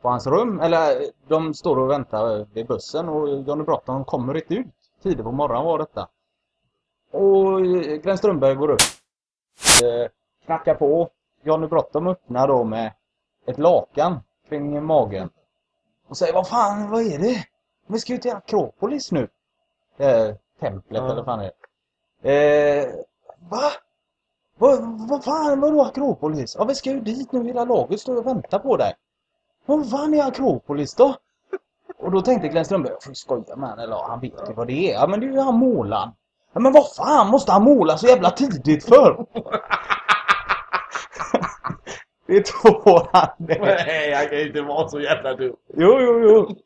på 0.03 0.09
hans 0.09 0.27
rum, 0.27 0.61
eller 0.61 0.91
eh, 0.91 1.07
de 1.29 1.55
står 1.55 1.79
och 1.79 1.91
väntar 1.91 2.47
vid 2.55 2.67
bussen 2.67 3.09
och 3.09 3.29
Johnny 3.29 3.65
Broughton 3.65 4.05
kommer 4.05 4.37
inte 4.37 4.55
ut. 4.55 4.67
Tidigt 5.03 5.25
på 5.25 5.33
morgonen 5.33 5.65
var 5.65 5.79
detta. 5.79 6.09
Och 7.11 7.61
eh, 7.61 7.97
Glenn 7.97 8.19
Strömberg 8.19 8.55
går 8.55 8.71
upp, 8.71 8.81
eh, 9.83 10.11
knackar 10.45 10.75
på. 10.75 11.11
Johnny 11.45 11.67
Broughton 11.67 12.07
öppnar 12.09 12.49
då 12.49 12.65
med 12.65 12.93
ett 13.47 13.59
lakan 13.59 14.21
kring 14.49 14.85
magen. 14.85 15.31
Och 16.09 16.17
säger, 16.17 16.33
vad 16.33 16.49
fan, 16.49 16.91
vad 16.91 17.03
är 17.03 17.19
det? 17.19 17.45
Vi 17.87 17.99
ska 17.99 18.13
ju 18.13 18.19
till 18.19 18.33
Akropolis 18.33 19.13
nu. 19.13 19.29
Det 19.97 20.05
här 20.05 20.37
templet 20.61 21.03
Ja. 21.03 21.11
eller 21.13 21.25
fan 21.25 21.39
det 21.39 21.53
är. 22.23 22.87
Eh, 22.87 22.95
va? 23.51 23.71
Vad 24.59 25.09
vad 25.09 25.25
fan, 25.25 25.61
vadå 25.61 25.83
Akropolis? 25.83 26.57
Ja, 26.59 26.65
vi 26.65 26.75
ska 26.75 26.91
ju 26.91 27.01
dit 27.01 27.33
nu, 27.33 27.45
hela 27.45 27.65
laget 27.65 28.01
står 28.01 28.17
och 28.17 28.27
väntar 28.27 28.59
på 28.59 28.77
dig. 28.77 28.95
Vad 29.67 29.91
fan 29.91 30.15
är 30.15 30.23
Akropolis 30.29 30.95
då? 30.95 31.15
Och 31.99 32.11
då 32.11 32.23
tänkte 32.23 32.49
Glenn 32.49 32.65
Strömberg, 32.65 32.93
jag 32.93 33.03
får 33.03 33.13
skoja 33.13 33.57
med 33.57 33.69
han, 33.69 33.79
eller 33.79 33.97
han 33.97 34.21
vet 34.21 34.49
ju 34.49 34.53
vad 34.55 34.67
det 34.67 34.91
är. 34.93 34.95
Ja, 34.95 35.07
men 35.07 35.21
det 35.21 35.27
är 35.27 35.31
ju 35.31 35.39
han 35.41 35.55
målaren. 35.59 36.11
Ja, 36.53 36.61
men 36.61 36.73
vad 36.73 36.95
fan 36.95 37.29
måste 37.31 37.53
han 37.53 37.65
måla 37.65 37.99
så 37.99 38.07
jävla 38.07 38.31
tidigt 38.31 38.85
för? 38.85 39.27
Det 42.27 42.53
han 43.13 43.29
det. 43.39 43.59
Nej, 43.87 44.11
jag 44.11 44.31
kan 44.31 44.39
inte 44.39 44.63
vara 44.63 44.89
så 44.89 45.01
jävla 45.01 45.35
dum. 45.35 45.57
Jo, 45.77 46.01
jo, 46.01 46.21
jo. 46.21 46.57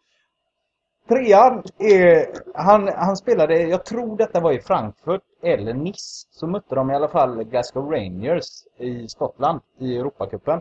Trean 1.08 1.62
är, 1.78 2.26
han, 2.54 2.88
han 2.88 3.16
spelade, 3.16 3.62
jag 3.62 3.84
tror 3.84 4.16
detta 4.16 4.40
var 4.40 4.52
i 4.52 4.60
Frankfurt 4.60 5.22
eller 5.42 5.74
Nice. 5.74 6.26
Så 6.30 6.46
mötte 6.46 6.74
de 6.74 6.90
i 6.90 6.94
alla 6.94 7.08
fall 7.08 7.44
Glasgow 7.44 7.90
Rangers 7.90 8.64
i 8.76 9.08
Skottland 9.08 9.60
i 9.78 9.96
Europacupen. 9.96 10.60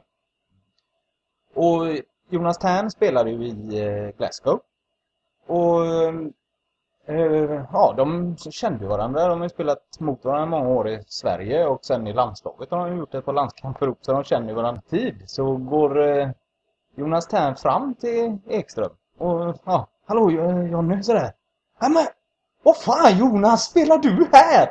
Och 1.54 1.84
Jonas 2.30 2.58
Tern 2.58 2.92
spelade 2.92 3.32
ju 3.32 3.48
i 3.48 3.80
eh, 3.80 4.18
Glasgow. 4.18 4.60
Och 5.48 5.86
eh, 5.86 6.14
ja, 7.72 7.94
de 7.98 8.36
kände 8.38 8.88
varandra. 8.88 9.28
De 9.28 9.42
har 9.42 9.48
spelat 9.48 10.00
mot 10.00 10.26
varandra 10.26 10.46
många 10.46 10.70
år 10.70 10.90
i 10.90 11.04
Sverige 11.08 11.66
och 11.66 11.86
sen 11.86 12.08
i 12.08 12.14
landslaget 12.14 12.72
har 12.72 12.90
de 12.90 12.98
gjort 12.98 13.14
ett 13.14 13.26
par 13.26 13.34
landskamper 13.34 13.88
upp 13.88 13.98
så 14.02 14.12
de 14.12 14.24
känner 14.24 14.54
varandra 14.54 14.82
tid. 14.90 15.24
Så 15.26 15.56
går 15.56 16.08
eh, 16.08 16.30
Jonas 16.96 17.28
Tern 17.28 17.56
fram 17.56 17.96
till 17.96 18.38
Ekström 18.48 18.92
och 19.18 19.56
ja, 19.66 19.88
hallå 20.06 20.30
eh, 20.30 20.72
Jonny 20.72 21.04
sådär. 21.04 21.32
Ja 21.80 21.90
men, 21.90 22.06
vad 22.64 22.78
fan 22.78 23.18
Jonas, 23.18 23.66
spelar 23.66 23.98
du 23.98 24.28
här? 24.32 24.70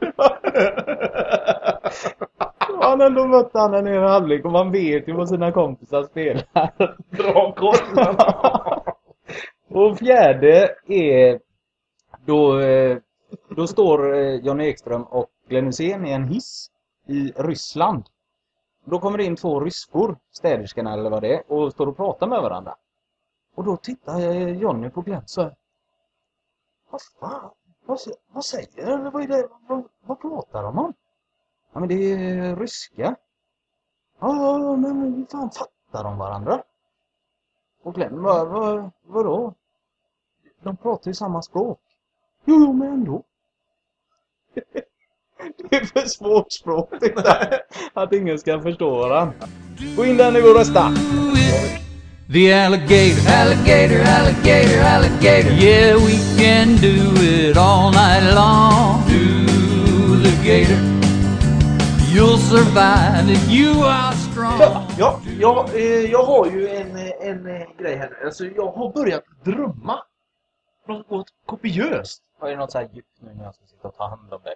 Han 2.80 3.00
har 3.00 3.06
ändå 3.06 3.26
mött 3.26 3.50
han 3.54 3.74
en 3.74 3.86
hel 3.86 4.02
halvlek 4.02 4.44
och 4.44 4.52
man 4.52 4.72
vet 4.72 5.08
ju 5.08 5.12
vad 5.12 5.28
sina 5.28 5.52
kompisar 5.52 6.02
spelar. 6.02 6.70
Bra 7.10 7.52
koll. 7.52 8.06
Och 9.68 9.98
fjärde 9.98 10.74
är 10.86 11.40
då, 12.26 12.60
eh, 12.60 12.98
då 13.48 13.66
står 13.66 14.16
Jan 14.16 14.44
Johnny 14.44 14.64
Ekström 14.64 15.02
och 15.02 15.30
Glenn 15.48 15.66
Hysén 15.66 16.06
i 16.06 16.10
en 16.12 16.24
hiss 16.24 16.70
i 17.06 17.32
Ryssland. 17.36 18.04
Då 18.84 18.98
kommer 18.98 19.18
det 19.18 19.24
in 19.24 19.36
två 19.36 19.60
ryskor, 19.60 20.18
städerskorna 20.30 20.92
eller 20.92 21.10
vad 21.10 21.22
det 21.22 21.34
är, 21.34 21.52
och 21.52 21.72
står 21.72 21.86
och 21.86 21.96
pratar 21.96 22.26
med 22.26 22.42
varandra. 22.42 22.76
Och 23.54 23.64
då 23.64 23.76
tittar 23.76 24.20
eh, 24.20 24.58
Johnny 24.58 24.90
på 24.90 25.00
Glenn 25.00 25.22
så 25.26 25.42
här, 25.42 25.56
Vad 26.90 27.00
fan? 27.20 27.50
Vad, 27.86 27.98
vad 28.32 28.44
säger 28.44 28.86
eller 28.86 29.10
vad 29.10 29.22
är 29.22 29.28
det? 29.28 29.48
Vad, 29.68 29.88
vad 30.00 30.20
pratar 30.20 30.62
de 30.62 30.78
om? 30.78 30.94
Ja 31.72 31.80
men 31.80 31.88
det 31.88 31.94
är 31.94 32.42
eh, 32.42 32.56
ryska. 32.56 33.16
Ja, 34.20 34.36
ja, 34.36 34.58
ja, 34.58 34.76
men 34.76 35.14
hur 35.14 35.26
fan 35.26 35.50
fattar 35.50 36.04
de 36.04 36.18
varandra? 36.18 36.62
Och 37.82 37.94
Glenn, 37.94 38.22
vad, 38.22 38.48
vad, 38.48 38.90
vadå? 39.02 39.54
De 40.62 40.76
pratar 40.76 41.10
ju 41.10 41.14
samma 41.14 41.42
språk. 41.42 41.80
Jo, 42.48 42.60
jo, 42.60 42.72
men 42.72 42.88
ändå. 42.88 43.22
Det 45.70 45.76
är 45.76 45.84
för 45.84 46.08
svårt 46.08 46.52
språk 46.52 46.92
det 47.00 47.62
Att 47.92 48.12
ingen 48.12 48.38
ska 48.38 48.60
förstå 48.60 48.90
varandra. 48.90 49.34
Gå 49.96 50.04
in 50.04 50.16
där 50.16 50.32
nu 50.32 50.42
och 50.42 50.56
rösta! 50.56 50.92
The 52.32 52.52
alligator, 52.52 53.22
alligator, 53.28 54.00
alligator, 54.16 54.80
alligator. 54.82 55.52
Yeah, 55.52 55.96
we 55.96 56.16
can 56.38 56.76
do 56.76 57.22
it 57.22 57.56
all 57.56 57.92
night 57.92 58.34
long. 58.34 59.02
Do 59.06 60.16
the 60.22 60.34
gator. 60.42 60.96
You'll 62.12 62.38
survive 62.38 63.30
if 63.30 63.50
you 63.50 63.84
are 63.84 64.12
strong. 64.14 64.60
Ja, 64.98 65.20
jag, 65.40 65.74
eh, 65.74 66.10
jag 66.10 66.22
har 66.22 66.46
ju 66.46 66.68
en, 66.68 66.96
eh, 66.96 67.28
en 67.28 67.46
eh, 67.46 67.66
grej 67.78 67.96
här 67.96 68.10
nu. 68.10 68.26
Alltså, 68.26 68.44
jag 68.46 68.72
har 68.72 68.92
börjat 68.92 69.24
drömma. 69.44 69.98
Något 70.86 71.26
kopiöst. 71.46 72.22
Har 72.38 72.48
du 72.50 72.56
något 72.56 72.72
så 72.72 72.78
här 72.78 72.88
djupt 72.92 73.08
nu 73.20 73.34
när 73.34 73.44
jag 73.44 73.54
ska 73.54 73.64
sitta 73.66 73.88
och 73.88 73.96
ta 73.96 74.08
hand 74.08 74.32
om 74.34 74.42
dig? 74.42 74.54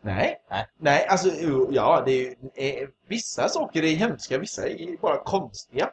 Nej. 0.00 0.40
Nej. 0.50 0.66
Nej, 0.76 1.06
alltså 1.06 1.28
ja, 1.70 2.02
det 2.06 2.12
är 2.12 2.18
ju, 2.22 2.34
eh, 2.82 2.88
vissa 3.08 3.48
saker 3.48 3.82
är 3.84 3.94
hemska, 3.94 4.38
vissa 4.38 4.68
är 4.68 4.96
bara 4.96 5.18
konstiga. 5.18 5.90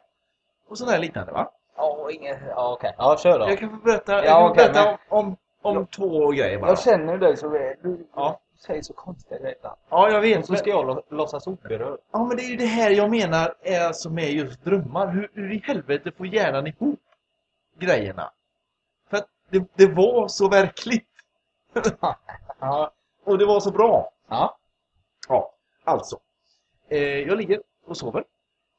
Och 0.68 0.78
sådär 0.78 0.98
liknande 0.98 1.32
va? 1.32 1.50
Ja, 1.76 2.10
inget... 2.10 2.38
Ja, 2.48 2.72
okej. 2.72 2.94
Ja, 2.98 3.16
kör 3.18 3.38
då. 3.38 3.48
Jag 3.50 3.58
kan 3.58 3.70
få 3.70 3.76
berätta, 3.76 4.12
jag 4.12 4.24
Ja, 4.24 4.30
kan 4.40 4.50
okej, 4.50 4.64
berätta 4.64 4.84
men- 4.84 5.18
om, 5.18 5.36
om, 5.62 5.76
om 5.76 5.86
två 5.86 6.28
grejer 6.30 6.58
bara. 6.58 6.70
Jag 6.70 6.80
känner 6.80 7.18
dig 7.18 7.36
så 7.36 7.48
väl. 7.48 7.76
Du 7.82 8.06
Ja. 8.14 8.40
säger 8.66 8.82
så 8.82 8.92
konstiga 8.92 9.38
grejer. 9.40 9.56
Ja, 9.90 10.10
jag 10.10 10.20
vet. 10.20 10.38
Och 10.38 10.44
så 10.46 10.52
Men, 10.52 10.58
ska 10.58 10.70
jag 10.70 10.84
lå- 10.86 11.02
låtsas 11.08 11.46
oberörd. 11.46 11.98
ja, 12.12 12.24
men 12.24 12.36
det 12.36 12.42
är 12.42 12.48
ju 12.50 12.56
det 12.56 12.66
här 12.66 12.90
jag 12.90 13.10
menar 13.10 13.54
är 13.62 13.86
alltså 13.86 14.10
med 14.10 14.30
just 14.32 14.64
drömmar. 14.64 15.06
Hur, 15.06 15.30
hur 15.34 15.52
i 15.52 15.62
helvete 15.64 16.12
får 16.16 16.26
hjärnan 16.26 16.66
ihop 16.66 17.00
grejerna? 17.78 18.30
Det, 19.50 19.64
det 19.74 19.86
var 19.86 20.28
så 20.28 20.48
verkligt. 20.48 21.04
Ja. 22.60 22.90
Och 23.24 23.38
det 23.38 23.46
var 23.46 23.60
så 23.60 23.70
bra. 23.70 24.10
Ja, 24.28 24.58
Ja, 25.28 25.52
alltså. 25.84 26.18
Eh, 26.88 26.98
jag 27.18 27.38
ligger 27.38 27.62
och 27.84 27.96
sover. 27.96 28.24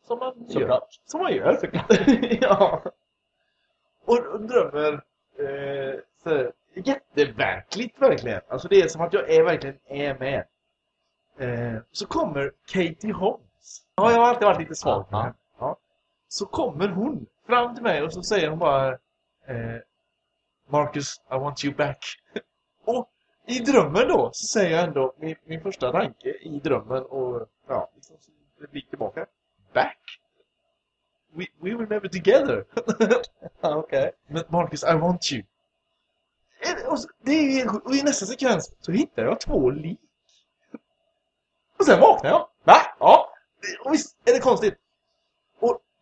Som 0.08 0.20
man 0.20 0.34
gör. 0.48 0.60
såklart. 0.60 1.00
Som 1.06 1.22
man 1.22 1.34
gör. 1.34 1.70
ja. 2.42 2.82
Och, 4.06 4.18
och 4.18 4.42
drömmer 4.42 4.94
eh, 5.40 6.00
så, 6.24 6.52
jätteverkligt 6.74 8.02
verkligen. 8.02 8.42
Alltså 8.48 8.68
det 8.68 8.82
är 8.82 8.88
som 8.88 9.02
att 9.02 9.14
jag 9.14 9.30
är 9.30 9.44
verkligen 9.44 9.78
är 9.86 10.18
med. 10.20 10.46
Eh, 11.38 11.82
så 11.92 12.08
kommer 12.08 12.52
Katie 12.68 13.14
Holmes. 13.14 13.82
Ja, 13.96 14.12
jag 14.12 14.20
har 14.20 14.28
alltid 14.28 14.46
varit 14.46 14.60
lite 14.60 14.76
svag 14.76 15.06
Ja. 15.12 15.18
henne. 15.22 15.34
Ja. 15.60 15.78
Så 16.28 16.46
kommer 16.46 16.88
hon 16.88 17.26
fram 17.48 17.74
till 17.76 17.84
mig 17.84 18.04
och 18.04 18.14
så 18.14 18.24
säger 18.24 18.50
hon 18.50 18.60
bara 18.60 18.88
eh, 19.46 19.76
Marcus, 20.70 21.22
I 21.32 21.36
want 21.36 21.64
you 21.66 21.74
back. 21.76 21.98
och 22.86 23.10
i 23.48 23.60
drömmen 23.60 24.08
då 24.08 24.30
så 24.34 24.48
säger 24.48 24.76
jag 24.78 24.84
ändå 24.88 25.14
min, 25.18 25.36
min 25.46 25.62
första 25.62 25.92
tanke 25.92 26.30
i 26.30 26.60
drömmen 26.64 27.04
och 27.04 27.48
ja, 27.68 27.92
liksom, 27.96 28.18
det 28.62 28.72
blir 28.72 28.82
tillbaka. 28.82 29.26
Back? 29.74 29.98
We, 31.34 31.46
we 31.62 31.76
were 31.76 31.88
never 31.88 32.08
together. 32.08 32.66
Okej. 33.62 34.12
Men 34.28 34.44
Marcus, 34.50 34.84
I 34.84 34.94
want 34.94 35.32
you. 35.32 35.44
Eh, 36.62 36.88
Och, 36.92 37.00
så, 37.00 37.10
det 37.24 37.32
är, 37.62 37.86
och 37.86 37.96
i 37.96 38.04
nästa 38.04 38.26
sekvens 38.26 38.76
så 38.80 38.92
hittar 38.92 39.24
jag 39.24 39.40
två 39.40 39.70
lik. 39.70 40.00
Och 41.80 41.86
sen 41.86 42.00
vaknar 42.00 42.30
jag. 42.30 42.48
Va? 42.64 42.76
Ja. 43.00 43.30
Och 43.86 43.94
visst 43.94 44.18
är 44.26 44.34
det 44.34 44.40
konstigt. 44.40 44.74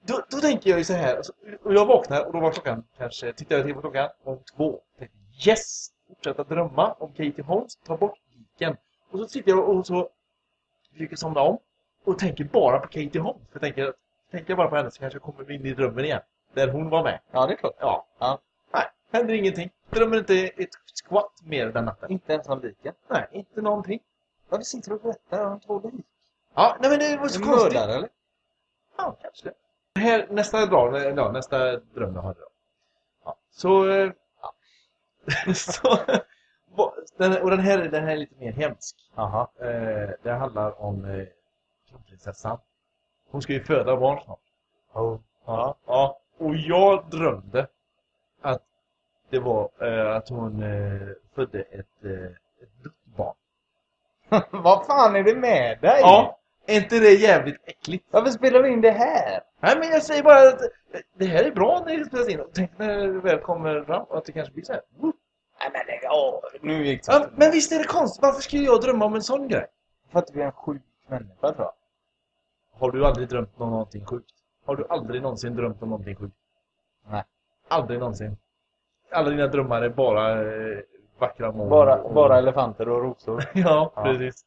Då, 0.08 0.24
då 0.30 0.38
tänker 0.38 0.70
jag 0.70 0.80
ju 0.80 0.86
så 0.86 0.94
här. 0.94 1.18
alltså, 1.18 1.34
Och 1.64 1.74
jag 1.74 1.86
vaknar 1.86 2.26
och 2.26 2.34
då 2.34 2.40
var 2.40 2.52
klockan 2.52 2.84
kanske, 2.98 3.34
tittar 3.34 3.56
jag 3.56 3.66
till 3.66 3.74
på 3.76 3.82
klockan, 3.82 4.10
om 4.24 4.40
två. 4.56 4.80
Tänkte, 5.00 5.18
yes! 5.50 5.90
Fortsätta 6.08 6.44
drömma 6.44 6.94
om 6.94 7.10
Katie 7.10 7.44
Holmes, 7.44 7.76
ta 7.76 7.98
bort 7.98 8.18
liken. 8.36 8.78
Och 9.12 9.20
så 9.20 9.28
sitter 9.28 9.52
jag 9.52 9.70
och 9.70 9.88
så 9.88 10.10
försöker 10.92 11.16
somna 11.16 11.42
om. 11.42 11.58
Och 12.04 12.20
tänker 12.20 12.44
bara 12.44 12.80
på 12.80 12.88
Katie 12.88 13.22
Holmes. 13.22 13.42
För 13.52 13.56
jag 13.56 13.62
tänker, 13.62 13.94
tänker 14.32 14.50
jag 14.52 14.58
bara 14.58 14.68
på 14.70 14.76
henne 14.76 14.92
så 14.92 15.00
kanske 15.00 15.16
jag 15.16 15.24
kommer 15.24 15.52
in 15.52 15.66
i 15.66 15.74
drömmen 15.74 16.06
igen. 16.06 16.22
Där 16.54 16.68
hon 16.68 16.90
var 16.90 17.04
med. 17.04 17.20
Ja, 17.32 17.48
det 17.48 17.54
är 17.54 17.58
klart. 17.58 17.76
Ja. 17.80 18.08
Ja. 18.20 18.40
Nej, 18.74 18.86
händer 19.12 19.34
ingenting. 19.34 19.70
Drömmer 19.90 20.18
inte 20.18 20.34
ett 20.48 20.70
skvatt 20.94 21.42
mer 21.44 21.68
den 21.68 21.86
natten. 21.86 22.12
Inte 22.12 22.34
ens 22.34 22.48
om 22.50 22.62
liken. 22.62 22.94
Nej, 23.08 23.28
inte 23.32 23.62
någonting. 23.62 24.00
Varför 24.50 24.64
sitter 24.64 24.90
du 24.90 24.96
och 24.96 25.02
berättar 25.02 25.46
om 25.46 25.60
två 25.60 25.82
lik? 25.84 26.06
Ja, 26.54 26.78
nej 26.82 26.90
men 26.90 27.00
det 27.00 27.18
var 27.18 27.28
så 27.28 27.44
konstigt. 27.44 27.74
mördare, 27.74 27.94
eller? 27.96 28.10
Ja, 28.98 29.18
kanske 29.22 29.50
det. 29.50 29.54
Här, 29.98 30.28
nästa 30.30 30.66
dag, 30.66 31.18
ja, 31.18 31.32
nästa 31.32 31.78
dröm 31.78 32.16
jag 32.16 32.22
hade 32.22 32.40
då. 32.40 32.48
Ja, 33.26 33.36
så... 33.52 33.90
eh, 33.90 34.12
Ja. 34.42 34.54
så 35.54 35.98
den, 37.18 37.42
och 37.42 37.50
den 37.52 37.60
här, 37.60 37.78
den 37.78 38.04
här 38.04 38.12
är 38.12 38.18
lite 38.18 38.36
mer 38.36 38.52
hemsk. 38.52 38.96
Jaha. 39.16 39.48
Eh, 39.60 40.10
det 40.24 40.32
handlar 40.32 40.82
om 40.82 41.06
eh, 41.06 41.26
kronprinsessan. 41.90 42.58
Hon 43.32 43.42
ska 43.42 43.54
ju 43.54 43.64
föda 43.64 43.98
barn 43.98 44.20
snart. 44.26 44.40
Oh. 44.94 45.20
Ja. 45.46 45.76
ja. 45.86 46.20
Och 46.38 46.56
jag 46.56 47.10
drömde 47.10 47.68
att 48.42 48.64
det 49.30 49.40
var 49.40 49.70
eh, 49.82 50.16
att 50.16 50.30
hon 50.30 50.64
eh, 50.64 51.08
födde 51.36 51.62
ett, 51.62 52.04
eh, 52.04 52.26
ett 52.62 52.84
dött 52.84 53.06
barn. 53.06 53.36
Vad 54.64 54.86
fan 54.86 55.16
är 55.16 55.24
det 55.24 55.36
med 55.36 55.82
dig? 55.82 56.00
Ja. 56.02 56.37
Är 56.68 56.76
inte 56.76 57.00
det 57.00 57.12
jävligt 57.14 57.58
äckligt? 57.66 58.06
Varför 58.12 58.30
spelar 58.32 58.64
du 58.64 58.70
in 58.70 58.82
det 58.82 58.92
här? 58.92 59.42
Nej 59.62 59.76
men 59.80 59.90
jag 59.90 60.04
säger 60.04 60.24
bara 60.24 60.48
att 60.48 60.60
det 61.18 61.26
här 61.26 61.44
är 61.44 61.52
bra 61.52 61.84
när 61.86 61.98
det 61.98 62.06
spelas 62.06 62.30
in. 62.30 62.44
Tänk 62.54 62.78
när 62.78 62.98
det 62.98 63.08
väl 63.20 63.40
kommer 63.40 63.82
fram 63.84 64.04
och 64.04 64.18
att 64.18 64.26
det 64.26 64.32
kanske 64.32 64.54
blir 64.54 64.64
så 64.64 64.74
här. 64.74 64.82
Woo. 64.98 65.14
Nej 65.60 65.70
men 65.74 65.86
lägg 65.88 66.06
av. 66.06 66.42
Nu 66.62 66.86
gick 66.88 67.06
det. 67.06 67.12
Ja, 67.14 67.28
men 67.36 67.52
visst 67.52 67.72
är 67.72 67.78
det 67.78 67.84
konstigt? 67.84 68.22
Varför 68.22 68.42
skulle 68.42 68.64
jag 68.64 68.82
drömma 68.82 69.06
om 69.06 69.16
en 69.16 69.22
sån 69.24 69.48
grej? 69.48 69.66
För 70.12 70.20
att 70.20 70.28
du 70.34 70.42
är 70.42 70.46
en 70.46 70.52
sjuk 70.52 70.82
människa 71.08 71.54
tror 71.54 71.56
jag. 71.58 71.74
Har 72.80 72.92
du 72.92 73.06
aldrig 73.06 73.28
drömt 73.30 73.50
om 73.58 73.70
någonting 73.70 74.06
sjukt? 74.06 74.32
Har 74.66 74.76
du 74.76 74.86
aldrig 74.90 75.22
någonsin 75.22 75.56
drömt 75.56 75.82
om 75.82 75.90
någonting 75.90 76.16
sjukt? 76.16 76.36
Nej. 77.10 77.24
Aldrig 77.68 78.00
någonsin. 78.00 78.38
Alla 79.12 79.30
dina 79.30 79.48
drömmar 79.48 79.82
är 79.82 79.90
bara 79.90 80.42
eh, 80.42 80.78
vackra 81.20 81.52
mål. 81.52 81.70
Bara, 81.70 81.98
och- 82.02 82.14
bara 82.14 82.38
elefanter 82.38 82.90
och 82.90 83.02
rosor. 83.02 83.44
ja, 83.54 83.92
Ja. 83.96 84.04
precis. 84.04 84.46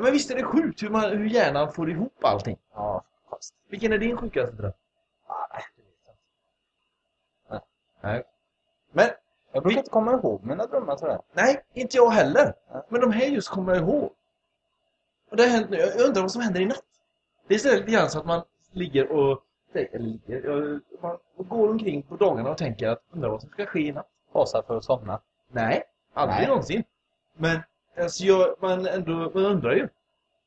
Ja, 0.00 0.04
men 0.04 0.12
visst 0.12 0.30
är 0.30 0.34
det 0.34 0.44
sjukt 0.44 0.82
hur, 0.82 0.90
man, 0.90 1.10
hur 1.10 1.28
hjärnan 1.28 1.72
får 1.72 1.90
ihop 1.90 2.24
allting. 2.24 2.56
Ja, 2.74 3.04
fast. 3.30 3.54
Vilken 3.68 3.92
är 3.92 3.98
din 3.98 4.16
sjukaste 4.16 4.56
dröm? 4.56 4.72
Ah, 5.26 5.46
nej, 5.52 5.62
det 5.76 5.82
vet 5.82 5.92
jag 6.06 6.14
inte. 7.56 7.66
Nej. 8.00 8.24
Men, 8.92 9.08
Jag 9.52 9.62
brukar 9.62 9.74
Vi- 9.74 9.78
inte 9.78 9.90
komma 9.90 10.12
ihåg 10.12 10.44
mina 10.44 10.66
drömmar 10.66 10.96
sådär. 10.96 11.20
nej, 11.32 11.64
inte 11.74 11.96
jag 11.96 12.10
heller. 12.10 12.54
Nej. 12.72 12.82
Men 12.88 13.00
de 13.00 13.12
här 13.12 13.26
just 13.26 13.48
kommer 13.48 13.74
jag 13.74 13.82
ihåg. 13.82 14.12
Och 15.30 15.36
det 15.36 15.42
har 15.42 15.50
hänt 15.50 15.70
nu. 15.70 15.76
Jag 15.76 16.00
undrar 16.06 16.22
vad 16.22 16.30
som 16.32 16.42
händer 16.42 16.60
i 16.60 16.66
natt. 16.66 16.82
Det 17.48 17.54
är 17.64 17.76
lite 17.76 17.90
grann 17.90 18.10
så 18.10 18.18
att 18.18 18.26
man 18.26 18.42
ligger 18.72 19.12
och... 19.12 19.42
Eller 19.74 19.98
ligger... 19.98 20.80
Man 21.02 21.18
går 21.36 21.70
omkring 21.70 22.02
på 22.02 22.16
dagarna 22.16 22.50
och 22.50 22.58
tänker 22.58 22.88
att 22.88 23.02
undrar 23.10 23.28
vad 23.30 23.40
som 23.40 23.50
ska 23.50 23.66
ske 23.66 23.80
i 23.80 23.92
natt. 23.92 24.08
Fasar 24.32 24.62
för 24.62 24.76
att 24.76 24.84
somna. 24.84 25.20
Nej, 25.48 25.82
aldrig 26.14 26.38
Nej. 26.38 26.48
någonsin. 26.48 26.84
Men 27.36 27.60
alltså, 27.96 28.24
jag, 28.24 28.54
man, 28.60 28.86
ändå, 28.86 29.12
man 29.12 29.44
undrar 29.44 29.72
ju. 29.72 29.88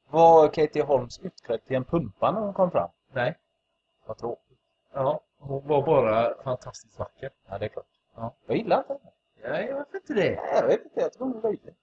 Var 0.09 0.47
Katie 0.47 0.83
Holmes 0.83 1.19
utklädd 1.19 1.65
till 1.65 1.75
en 1.75 1.83
pumpa 1.83 2.31
när 2.31 2.41
hon 2.41 2.53
kom 2.53 2.71
fram? 2.71 2.89
Nej. 3.13 3.37
Vad 4.05 4.17
tråkigt. 4.17 4.59
Ja, 4.93 5.19
hon 5.37 5.67
var 5.67 5.85
bara 5.85 6.43
fantastiskt 6.43 6.99
vacker. 6.99 7.29
Ja, 7.49 7.57
det 7.57 7.65
är 7.65 7.69
klart. 7.69 7.85
Ja. 8.15 8.33
Jag 8.47 8.57
gillar 8.57 8.77
inte 8.77 8.93
henne. 8.93 9.11
Nej, 9.55 9.73
varför 9.73 9.97
inte 9.97 10.13
det? 10.13 10.35
Nej, 10.35 10.55
Jag 10.55 10.67
vet 10.67 10.83
inte, 10.83 10.99
jag 11.01 11.13
tror 11.13 11.27
hon 11.27 11.37
är 11.37 11.41
löjlig. 11.41 11.75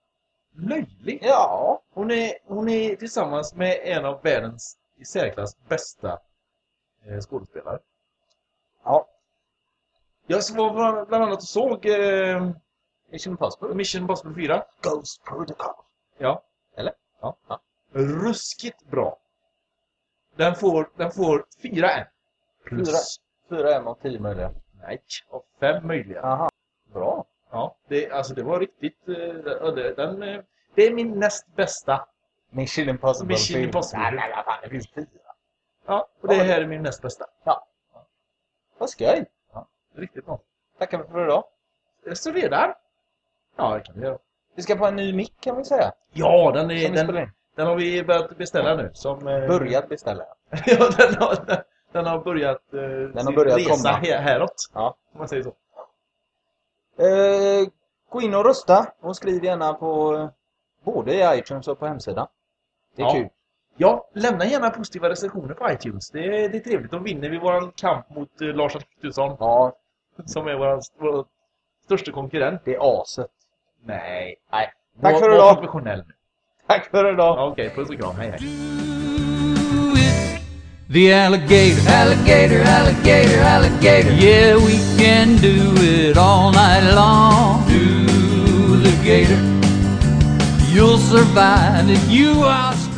Löjlig. 0.52 1.18
Ja. 1.22 1.82
Hon 1.90 2.10
är, 2.10 2.32
hon 2.44 2.68
är 2.68 2.96
tillsammans 2.96 3.54
med 3.54 3.80
en 3.82 4.04
av 4.04 4.22
världens 4.22 4.78
i 4.96 5.04
särklass 5.04 5.56
bästa 5.68 6.18
eh, 7.04 7.20
skådespelare. 7.20 7.78
Ja. 8.84 9.06
Jag 10.26 10.42
var 10.56 10.74
bland 10.74 11.08
bland 11.08 11.24
annat 11.24 11.38
och 11.38 11.42
såg 11.42 11.86
eh, 11.86 12.50
Mission 13.10 13.30
Impossible. 13.32 13.74
Mission 13.74 14.00
Impossible 14.02 14.34
4. 14.34 14.64
Ghost 14.82 15.24
Protocol. 15.24 15.74
Ja. 16.18 16.42
Eller? 16.76 16.92
Ja. 17.20 17.36
Ja. 17.48 17.60
Ruskigt 17.92 18.82
bra. 18.90 19.18
Den 20.36 20.54
får, 20.54 20.90
den 20.96 21.10
får 21.10 21.46
4 21.62 21.90
än. 21.90 22.06
Plus. 22.64 23.20
Fyra 23.48 23.74
M 23.74 23.86
av 23.86 23.94
tio 24.02 24.20
möjliga. 24.20 24.50
Nej, 24.82 25.02
och 25.28 25.46
5 25.60 25.86
möjliga. 25.86 26.22
Aha. 26.22 26.48
Bra. 26.92 27.24
Ja, 27.50 27.76
det, 27.88 28.10
alltså 28.10 28.34
det 28.34 28.42
var 28.42 28.60
riktigt... 28.60 29.08
eh, 29.08 29.14
det- 29.14 29.72
det, 29.74 29.94
den, 29.94 30.22
eh, 30.22 30.40
det 30.74 30.86
är 30.86 30.94
min 30.94 31.18
näst 31.18 31.46
bästa. 31.56 32.08
Mission 32.50 32.88
Impossible. 32.88 33.32
Mission. 33.34 33.60
Impossible. 33.62 34.10
Nej, 34.10 34.32
vad 34.36 34.44
fan, 34.44 34.58
det 34.62 34.68
finns 34.68 34.90
fyra. 34.92 35.06
Ja, 35.86 36.08
och 36.20 36.28
det 36.28 36.34
Ja. 36.36 36.42
här 36.44 36.60
är 36.60 36.66
min 36.66 36.82
näst 36.82 37.02
bästa. 37.02 37.26
Vad 38.78 38.90
skoj. 38.90 39.26
Riktigt 39.94 40.26
bra. 40.26 40.40
Tackar 40.78 41.02
för 41.04 41.24
idag. 41.24 41.44
Så 42.14 42.32
redan? 42.32 42.74
Ja, 43.60 43.74
det 43.74 43.80
kan 43.80 43.94
vi 43.94 44.06
göra. 44.06 44.18
Vi 44.54 44.62
ska 44.62 44.76
få 44.78 44.86
en 44.86 44.96
ny 44.96 45.12
mick 45.12 45.34
kan 45.40 45.56
vi 45.56 45.64
säga. 45.64 45.92
Ja, 46.12 46.52
den, 46.54 46.70
är, 46.70 46.92
den, 47.06 47.28
den 47.56 47.66
har 47.66 47.76
vi 47.76 48.02
börjat 48.04 48.38
beställa 48.38 48.74
nu. 48.76 48.90
Som, 48.94 49.26
eh, 49.28 49.46
Börjat 49.48 49.88
beställa. 49.88 50.24
ja, 50.66 50.88
den 50.98 51.14
har, 51.14 51.46
den, 51.46 51.62
den 51.92 52.06
har 52.06 52.18
börjat, 52.18 52.74
eh, 52.74 52.80
har 52.80 53.20
sin 53.22 53.34
börjat 53.34 53.58
resa 53.58 53.70
komma. 53.70 53.88
här, 53.96 54.18
häråt. 54.20 54.70
Ja. 54.74 54.96
Om 55.12 55.18
man 55.18 55.28
säger 55.28 55.42
så. 55.42 55.54
Eh, 57.02 57.68
gå 58.10 58.20
in 58.22 58.34
och 58.34 58.44
rösta 58.44 58.92
och 59.00 59.16
skriv 59.16 59.44
gärna 59.44 59.72
på 59.74 60.14
eh, 60.14 60.28
både 60.84 61.14
i 61.14 61.38
iTunes 61.38 61.68
och 61.68 61.78
på 61.78 61.86
hemsidan. 61.86 62.26
Det 62.96 63.02
är 63.02 63.06
Ja. 63.06 63.12
kul. 63.12 63.28
Ja, 63.76 64.08
lämna 64.14 64.44
gärna 64.46 64.70
positiva 64.70 65.08
recensioner 65.08 65.54
på 65.54 65.70
iTunes. 65.72 66.10
Det 66.10 66.18
är, 66.44 66.48
det 66.48 66.56
är 66.56 66.60
trevligt. 66.60 66.90
Då 66.90 66.98
vinner 66.98 67.30
vi 67.30 67.38
vår 67.38 67.72
kamp 67.76 68.10
mot 68.10 68.40
eh, 68.40 68.48
Lars 68.48 68.76
Adaktusson, 68.76 69.36
Ja, 69.40 69.72
som 70.26 70.46
är 70.46 70.54
vår, 70.54 70.80
vår 70.98 71.24
största 71.84 72.12
konkurrent. 72.12 72.60
det 72.64 72.74
är 72.74 73.00
aset. 73.02 73.30
Nej. 73.86 74.36
Nej. 74.52 74.68
Tack 75.02 75.12
Var- 75.12 75.20
för 75.20 75.28
var 75.28 75.34
idag. 75.36 75.54
professionell 75.54 75.98
nu. 75.98 76.14
Tack 76.68 76.90
för 76.90 77.12
idag. 77.12 77.38
Ja, 77.38 77.46
Okej, 77.46 77.70
puss 77.74 77.88
och 77.88 77.98
kram. 78.00 78.14
Hej, 78.16 78.30
hej. 78.30 78.40
The 80.92 81.12
alligator, 81.12 81.88
alligator, 81.88 82.60
alligator, 82.66 83.40
alligator. 83.44 84.10
Yeah, 84.12 84.56
we 84.58 84.76
can 84.98 85.36
do 85.36 85.72
it 85.82 86.16
all 86.16 86.50
night 86.52 86.94
long. 86.94 87.62
Do 87.68 88.82
the 88.82 88.92
gator. 89.06 89.38
You'll 90.74 90.98
survive 90.98 91.88
if 91.92 92.10
you 92.10 92.44
are 92.44 92.72
strong. 92.74 92.89